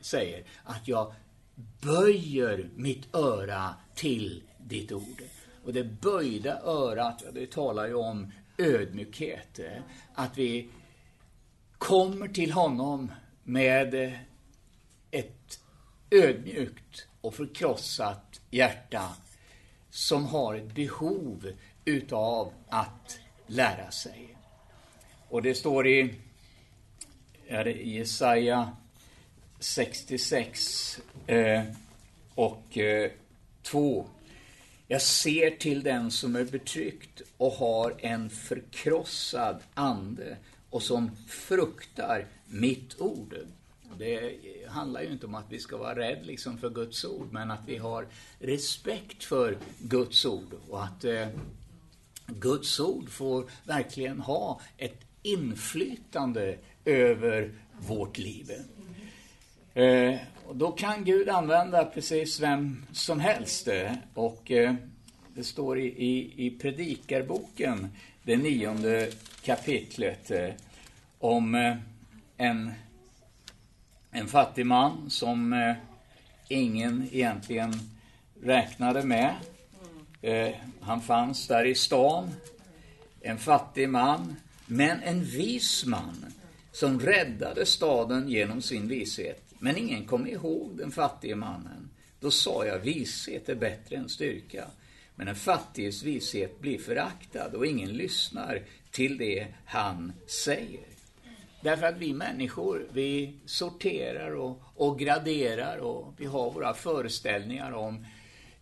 säger, 0.00 0.44
att 0.64 0.88
jag 0.88 1.14
böjer 1.80 2.70
mitt 2.74 3.14
öra 3.14 3.74
till 3.94 4.42
ditt 4.58 4.92
ord. 4.92 5.22
Och 5.64 5.72
det 5.72 5.84
böjda 5.84 6.60
örat, 6.62 7.24
det 7.32 7.50
talar 7.50 7.86
ju 7.86 7.94
om 7.94 8.32
ödmjukhet. 8.58 9.58
Eh, 9.58 9.82
att 10.14 10.38
vi 10.38 10.68
kommer 11.78 12.28
till 12.28 12.52
honom 12.52 13.12
med 13.42 14.18
ett 15.10 15.60
ödmjukt 16.10 17.06
och 17.20 17.34
förkrossat 17.34 18.40
hjärta 18.50 19.08
som 19.90 20.26
har 20.26 20.54
ett 20.54 20.74
behov 20.74 21.52
utav 21.84 22.52
att 22.68 23.18
lära 23.46 23.90
sig. 23.90 24.36
Och 25.28 25.42
det 25.42 25.54
står 25.54 25.86
i 25.86 26.14
Jesaja 27.48 28.76
66 29.58 31.00
eh, 31.26 31.62
och 32.34 32.78
eh, 32.78 33.10
2. 33.62 34.06
Jag 34.86 35.02
ser 35.02 35.50
till 35.50 35.82
den 35.82 36.10
som 36.10 36.36
är 36.36 36.44
betryckt 36.44 37.22
och 37.36 37.52
har 37.52 37.94
en 37.98 38.30
förkrossad 38.30 39.60
ande 39.74 40.36
och 40.70 40.82
som 40.82 41.10
fruktar 41.28 42.26
mitt 42.46 43.00
ord. 43.00 43.34
Det 43.98 44.38
handlar 44.68 45.02
ju 45.02 45.12
inte 45.12 45.26
om 45.26 45.34
att 45.34 45.52
vi 45.52 45.58
ska 45.58 45.76
vara 45.76 45.96
rädda 45.96 46.22
liksom 46.22 46.58
för 46.58 46.70
Guds 46.70 47.04
ord, 47.04 47.28
men 47.30 47.50
att 47.50 47.62
vi 47.66 47.76
har 47.76 48.06
respekt 48.38 49.24
för 49.24 49.58
Guds 49.78 50.24
ord 50.24 50.54
och 50.68 50.84
att 50.84 51.04
eh, 51.04 51.28
Guds 52.26 52.80
ord 52.80 53.08
får 53.08 53.50
verkligen 53.64 54.20
ha 54.20 54.60
ett 54.76 55.04
inflytande 55.22 56.58
över 56.88 57.50
vårt 57.78 58.18
liv. 58.18 58.52
Eh, 59.74 60.14
och 60.46 60.56
då 60.56 60.70
kan 60.70 61.04
Gud 61.04 61.28
använda 61.28 61.84
precis 61.84 62.40
vem 62.40 62.84
som 62.92 63.20
helst. 63.20 63.68
Eh, 63.68 63.92
och 64.14 64.50
eh, 64.50 64.74
det 65.34 65.44
står 65.44 65.78
i, 65.78 65.86
i, 65.86 66.46
i 66.46 66.50
Predikarboken, 66.50 67.88
det 68.22 68.36
nionde 68.36 69.10
kapitlet, 69.42 70.30
eh, 70.30 70.48
om 71.18 71.54
eh, 71.54 71.76
en, 72.36 72.72
en 74.10 74.28
fattig 74.28 74.66
man 74.66 75.10
som 75.10 75.52
eh, 75.52 75.74
ingen 76.48 77.08
egentligen 77.12 77.72
räknade 78.42 79.02
med. 79.02 79.34
Eh, 80.22 80.54
han 80.80 81.00
fanns 81.00 81.48
där 81.48 81.64
i 81.64 81.74
stan, 81.74 82.30
en 83.20 83.38
fattig 83.38 83.88
man, 83.88 84.36
men 84.66 85.02
en 85.02 85.24
vis 85.24 85.84
man 85.86 86.24
som 86.78 87.00
räddade 87.00 87.66
staden 87.66 88.28
genom 88.28 88.62
sin 88.62 88.88
vishet. 88.88 89.42
Men 89.58 89.76
ingen 89.76 90.04
kom 90.04 90.26
ihåg 90.26 90.76
den 90.76 90.90
fattige 90.90 91.34
mannen. 91.34 91.90
Då 92.20 92.30
sa 92.30 92.66
jag, 92.66 92.78
vishet 92.78 93.48
är 93.48 93.54
bättre 93.54 93.96
än 93.96 94.08
styrka. 94.08 94.64
Men 95.14 95.26
den 95.26 95.36
fattiges 95.36 96.02
vishet 96.02 96.60
blir 96.60 96.78
föraktad 96.78 97.54
och 97.54 97.66
ingen 97.66 97.92
lyssnar 97.92 98.62
till 98.90 99.18
det 99.18 99.46
han 99.64 100.12
säger. 100.26 100.86
Därför 101.60 101.86
att 101.86 101.98
vi 101.98 102.12
människor, 102.12 102.86
vi 102.92 103.32
sorterar 103.46 104.34
och, 104.34 104.62
och 104.74 104.98
graderar 104.98 105.78
och 105.78 106.14
vi 106.16 106.26
har 106.26 106.50
våra 106.50 106.74
föreställningar 106.74 107.72
om 107.72 108.06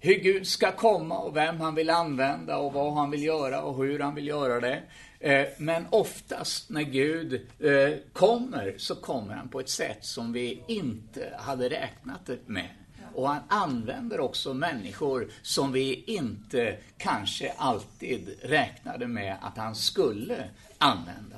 hur 0.00 0.14
Gud 0.14 0.46
ska 0.46 0.72
komma 0.72 1.18
och 1.18 1.36
vem 1.36 1.60
han 1.60 1.74
vill 1.74 1.90
använda 1.90 2.58
och 2.58 2.72
vad 2.72 2.94
han 2.94 3.10
vill 3.10 3.22
göra 3.22 3.62
och 3.62 3.84
hur 3.84 3.98
han 3.98 4.14
vill 4.14 4.26
göra 4.26 4.60
det. 4.60 4.82
Eh, 5.20 5.46
men 5.58 5.86
oftast 5.90 6.70
när 6.70 6.82
Gud 6.82 7.34
eh, 7.60 7.98
kommer 8.12 8.74
så 8.78 8.94
kommer 8.94 9.34
han 9.34 9.48
på 9.48 9.60
ett 9.60 9.68
sätt 9.68 10.04
som 10.04 10.32
vi 10.32 10.62
inte 10.68 11.34
hade 11.38 11.68
räknat 11.68 12.30
med. 12.46 12.68
Och 13.14 13.28
han 13.28 13.42
använder 13.48 14.20
också 14.20 14.54
människor 14.54 15.30
som 15.42 15.72
vi 15.72 16.04
inte 16.06 16.76
kanske 16.98 17.52
alltid 17.56 18.36
räknade 18.42 19.06
med 19.06 19.36
att 19.42 19.56
han 19.56 19.74
skulle 19.74 20.44
använda. 20.78 21.36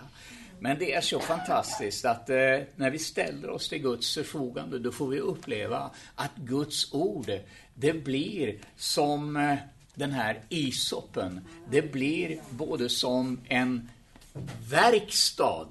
Men 0.60 0.78
det 0.78 0.94
är 0.94 1.00
så 1.00 1.20
fantastiskt 1.20 2.04
att 2.04 2.30
eh, 2.30 2.36
när 2.76 2.90
vi 2.90 2.98
ställer 2.98 3.50
oss 3.50 3.68
till 3.68 3.82
Guds 3.82 4.14
förfogande, 4.14 4.78
då 4.78 4.92
får 4.92 5.08
vi 5.08 5.18
uppleva 5.18 5.90
att 6.14 6.36
Guds 6.36 6.94
ord, 6.94 7.30
det 7.74 7.92
blir 7.92 8.58
som 8.76 9.36
eh, 9.36 9.58
den 9.98 10.12
här 10.12 10.40
isoppen. 10.48 11.40
Det 11.70 11.92
blir 11.92 12.40
både 12.50 12.88
som 12.88 13.40
en 13.48 13.88
verkstad 14.70 15.68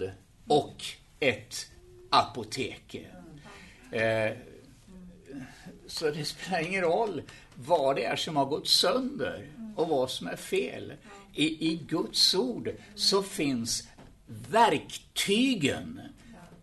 och 0.47 0.83
ett 1.19 1.71
apotek. 2.09 2.95
Eh, 3.91 4.31
så 5.87 6.11
det 6.11 6.25
spelar 6.25 6.67
ingen 6.67 6.81
roll 6.81 7.21
vad 7.55 7.95
det 7.95 8.05
är 8.05 8.15
som 8.15 8.35
har 8.35 8.45
gått 8.45 8.67
sönder 8.67 9.47
och 9.75 9.87
vad 9.87 10.11
som 10.11 10.27
är 10.27 10.35
fel. 10.35 10.93
I, 11.33 11.71
i 11.71 11.75
Guds 11.75 12.35
ord 12.35 12.71
så 12.95 13.23
finns 13.23 13.87
verktygen. 14.49 16.01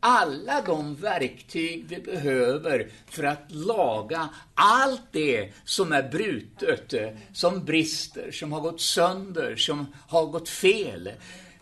Alla 0.06 0.62
de 0.62 0.94
verktyg 0.94 1.84
vi 1.88 2.00
behöver 2.00 2.88
för 3.06 3.24
att 3.24 3.44
laga 3.48 4.28
allt 4.54 5.02
det 5.12 5.52
som 5.64 5.92
är 5.92 6.08
brutet, 6.08 6.94
som 7.32 7.64
brister, 7.64 8.30
som 8.30 8.52
har 8.52 8.60
gått 8.60 8.80
sönder, 8.80 9.56
som 9.56 9.86
har 10.08 10.26
gått 10.26 10.48
fel. 10.48 11.12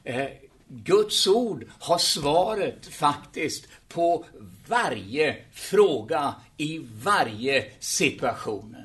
Eh, 0.04 0.28
Guds 0.68 1.26
ord 1.26 1.64
har 1.78 1.98
svaret 1.98 2.86
faktiskt 2.86 3.68
på 3.88 4.24
varje 4.68 5.36
fråga 5.52 6.34
i 6.56 6.80
varje 7.02 7.70
situation. 7.80 8.76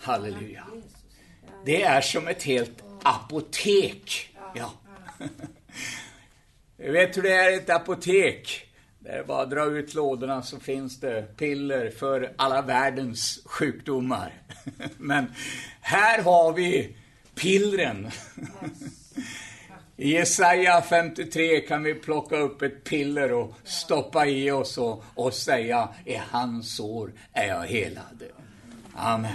Halleluja. 0.00 0.66
Det 1.64 1.82
är 1.82 2.00
som 2.00 2.28
ett 2.28 2.42
helt 2.42 2.82
apotek. 3.02 4.34
Ja. 4.54 4.70
Jag 6.78 6.92
vet 6.92 7.16
hur 7.16 7.22
det 7.22 7.32
är 7.32 7.52
i 7.52 7.54
ett 7.54 7.70
apotek. 7.70 8.66
Det 8.98 9.08
är 9.08 9.24
bara 9.24 9.42
att 9.42 9.50
dra 9.50 9.64
ut 9.64 9.94
lådorna 9.94 10.42
så 10.42 10.60
finns 10.60 11.00
det 11.00 11.36
piller 11.36 11.90
för 11.90 12.32
alla 12.36 12.62
världens 12.62 13.40
sjukdomar. 13.44 14.32
Men 14.98 15.26
här 15.80 16.22
har 16.22 16.52
vi 16.52 16.96
pillren. 17.34 18.10
I 19.96 20.12
Jesaja 20.12 20.82
53 20.82 21.60
kan 21.60 21.82
vi 21.82 21.94
plocka 21.94 22.36
upp 22.36 22.62
ett 22.62 22.84
piller 22.84 23.32
och 23.32 23.54
stoppa 23.64 24.26
i 24.26 24.50
oss 24.50 24.78
och, 24.78 25.04
och 25.14 25.34
säga, 25.34 25.88
i 26.04 26.20
hans 26.30 26.76
sår 26.76 27.12
är 27.32 27.46
jag 27.46 27.66
helad. 27.66 28.22
Amen. 28.94 29.32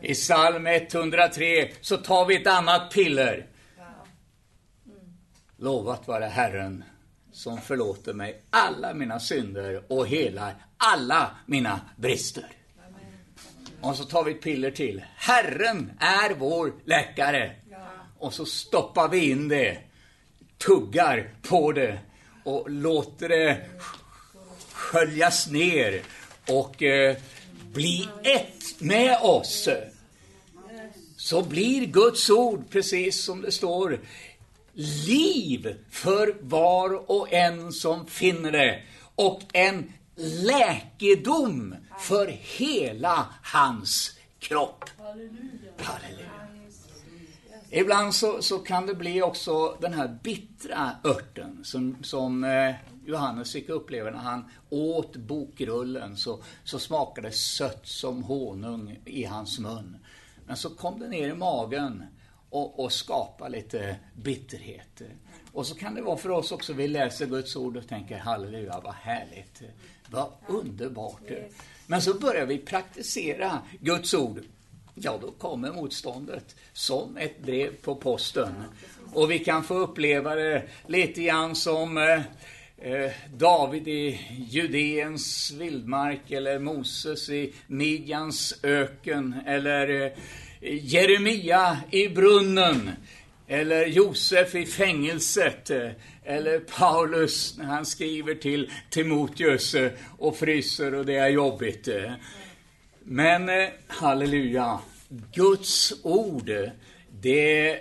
I 0.00 0.14
psalm 0.14 0.66
103 0.66 1.70
så 1.80 1.96
tar 1.96 2.26
vi 2.26 2.36
ett 2.36 2.46
annat 2.46 2.90
piller. 2.92 3.46
Lovat 5.62 6.08
vare 6.08 6.24
Herren, 6.24 6.84
som 7.32 7.60
förlåter 7.60 8.12
mig 8.12 8.42
alla 8.50 8.94
mina 8.94 9.20
synder 9.20 9.82
och 9.88 10.06
helar 10.06 10.54
alla 10.76 11.30
mina 11.46 11.80
brister. 11.96 12.46
Och 13.80 13.96
så 13.96 14.04
tar 14.04 14.24
vi 14.24 14.30
ett 14.32 14.42
piller 14.42 14.70
till. 14.70 15.04
Herren 15.16 15.92
är 15.98 16.34
vår 16.34 16.72
läkare. 16.84 17.54
Och 18.18 18.34
så 18.34 18.46
stoppar 18.46 19.08
vi 19.08 19.30
in 19.30 19.48
det, 19.48 19.78
tuggar 20.58 21.34
på 21.42 21.72
det 21.72 21.98
och 22.44 22.70
låter 22.70 23.28
det 23.28 23.66
sköljas 24.72 25.50
ner 25.50 26.02
och 26.48 26.82
eh, 26.82 27.16
bli 27.72 28.08
ett 28.22 28.80
med 28.80 29.18
oss. 29.22 29.68
Så 31.16 31.42
blir 31.42 31.86
Guds 31.86 32.30
ord, 32.30 32.64
precis 32.70 33.24
som 33.24 33.42
det 33.42 33.52
står, 33.52 34.00
liv 35.06 35.84
för 35.90 36.36
var 36.40 37.10
och 37.10 37.32
en 37.32 37.72
som 37.72 38.06
finner 38.06 38.52
det 38.52 38.82
och 39.14 39.40
en 39.52 39.92
läkedom 40.16 41.74
för 41.98 42.26
hela 42.58 43.26
hans 43.42 44.18
kropp. 44.38 44.84
Halleluja. 45.78 46.30
Ibland 47.72 48.14
så, 48.14 48.42
så 48.42 48.58
kan 48.58 48.86
det 48.86 48.94
bli 48.94 49.22
också 49.22 49.76
den 49.80 49.94
här 49.94 50.18
bittra 50.22 50.90
örten 51.04 51.64
som, 51.64 51.96
som 52.02 52.44
eh, 52.44 52.74
Johannes 53.06 53.52
fick 53.52 53.68
uppleva 53.68 54.10
när 54.10 54.18
han 54.18 54.44
åt 54.70 55.16
bokrullen 55.16 56.16
så, 56.16 56.42
så 56.64 56.78
smakade 56.78 57.28
det 57.28 57.32
sött 57.32 57.86
som 57.86 58.22
honung 58.22 58.98
i 59.04 59.24
hans 59.24 59.58
mun. 59.58 59.96
Men 60.46 60.56
så 60.56 60.70
kom 60.70 61.00
det 61.00 61.08
ner 61.08 61.28
i 61.28 61.34
magen 61.34 62.04
och, 62.50 62.84
och 62.84 62.92
skapa 62.92 63.48
lite 63.48 63.96
bitterhet. 64.14 65.02
Och 65.52 65.66
så 65.66 65.74
kan 65.74 65.94
det 65.94 66.02
vara 66.02 66.16
för 66.16 66.30
oss 66.30 66.52
också, 66.52 66.72
vi 66.72 66.88
läser 66.88 67.26
Guds 67.26 67.56
ord 67.56 67.76
och 67.76 67.88
tänker 67.88 68.18
halleluja, 68.18 68.80
vad 68.84 68.94
härligt, 68.94 69.62
vad 70.10 70.32
underbart. 70.46 71.30
Men 71.86 72.02
så 72.02 72.14
börjar 72.14 72.46
vi 72.46 72.58
praktisera 72.58 73.58
Guds 73.80 74.14
ord. 74.14 74.40
Ja, 74.94 75.18
då 75.22 75.30
kommer 75.30 75.72
motståndet 75.72 76.56
som 76.72 77.16
ett 77.16 77.42
brev 77.42 77.76
på 77.82 77.94
posten. 77.94 78.64
Och 79.12 79.30
vi 79.30 79.38
kan 79.38 79.64
få 79.64 79.74
uppleva 79.74 80.34
det 80.34 80.62
lite 80.86 81.22
grann 81.22 81.56
som 81.56 81.98
eh, 81.98 82.22
eh 82.78 83.12
David 83.34 83.88
i 83.88 84.20
Judeens 84.50 85.52
vildmark 85.52 86.30
eller 86.30 86.58
Moses 86.58 87.28
i 87.28 87.54
Midjans 87.66 88.54
öken 88.62 89.34
eller 89.46 90.02
eh, 90.02 90.12
Jeremia 90.60 91.78
i 91.90 92.08
brunnen, 92.08 92.90
eller 93.48 93.86
Josef 93.86 94.54
i 94.54 94.66
fängelset, 94.66 95.70
eller 96.24 96.58
Paulus 96.58 97.58
när 97.58 97.64
han 97.64 97.86
skriver 97.86 98.34
till 98.34 98.70
Timoteus 98.90 99.76
och 100.18 100.36
fryser 100.36 100.94
och 100.94 101.06
det 101.06 101.16
är 101.16 101.28
jobbigt. 101.28 101.88
Men 103.04 103.48
eh, 103.48 103.68
halleluja, 103.86 104.80
Guds 105.32 105.92
ord, 106.02 106.50
det 107.20 107.78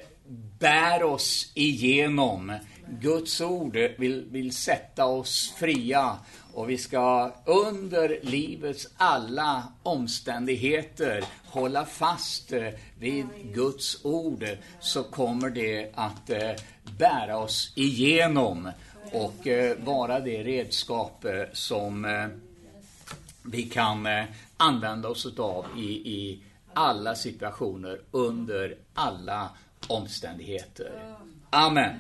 bär 0.60 1.04
oss 1.04 1.52
igenom. 1.56 2.54
Guds 3.02 3.42
ord 3.42 3.78
vill, 3.98 4.26
vill 4.32 4.56
sätta 4.56 5.06
oss 5.06 5.54
fria 5.60 6.18
och 6.60 6.70
vi 6.70 6.78
ska 6.78 7.32
under 7.46 8.20
livets 8.22 8.88
alla 8.98 9.64
omständigheter 9.84 11.24
hålla 11.46 11.86
fast 11.86 12.54
eh, 12.54 12.68
vid 13.00 13.26
Guds 13.54 14.06
ord 14.06 14.46
så 14.80 15.04
kommer 15.04 15.50
det 15.50 15.92
att 15.96 16.30
eh, 16.30 16.52
bära 16.98 17.38
oss 17.38 17.74
igenom 17.76 18.72
och 19.12 19.48
eh, 19.48 19.78
vara 19.78 20.20
det 20.20 20.44
redskap 20.44 21.26
som 21.54 22.08
vi 23.44 23.64
kan 23.64 24.08
använda 24.58 25.10
oss 25.10 25.40
av 25.40 25.66
i, 25.78 25.90
i 25.90 26.44
alla 26.74 27.16
situationer 27.16 28.02
under 28.12 28.76
alla 28.94 29.50
omständigheter. 29.88 31.16
Amen. 31.50 31.96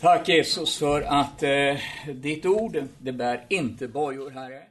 Tack 0.00 0.28
Jesus 0.28 0.78
för 0.78 1.02
att 1.02 1.42
eh, 1.42 1.50
ditt 2.14 2.46
ord, 2.46 2.82
det 2.98 3.12
bär 3.12 3.44
inte 3.48 3.88
bojor, 3.88 4.30
Herre. 4.30 4.67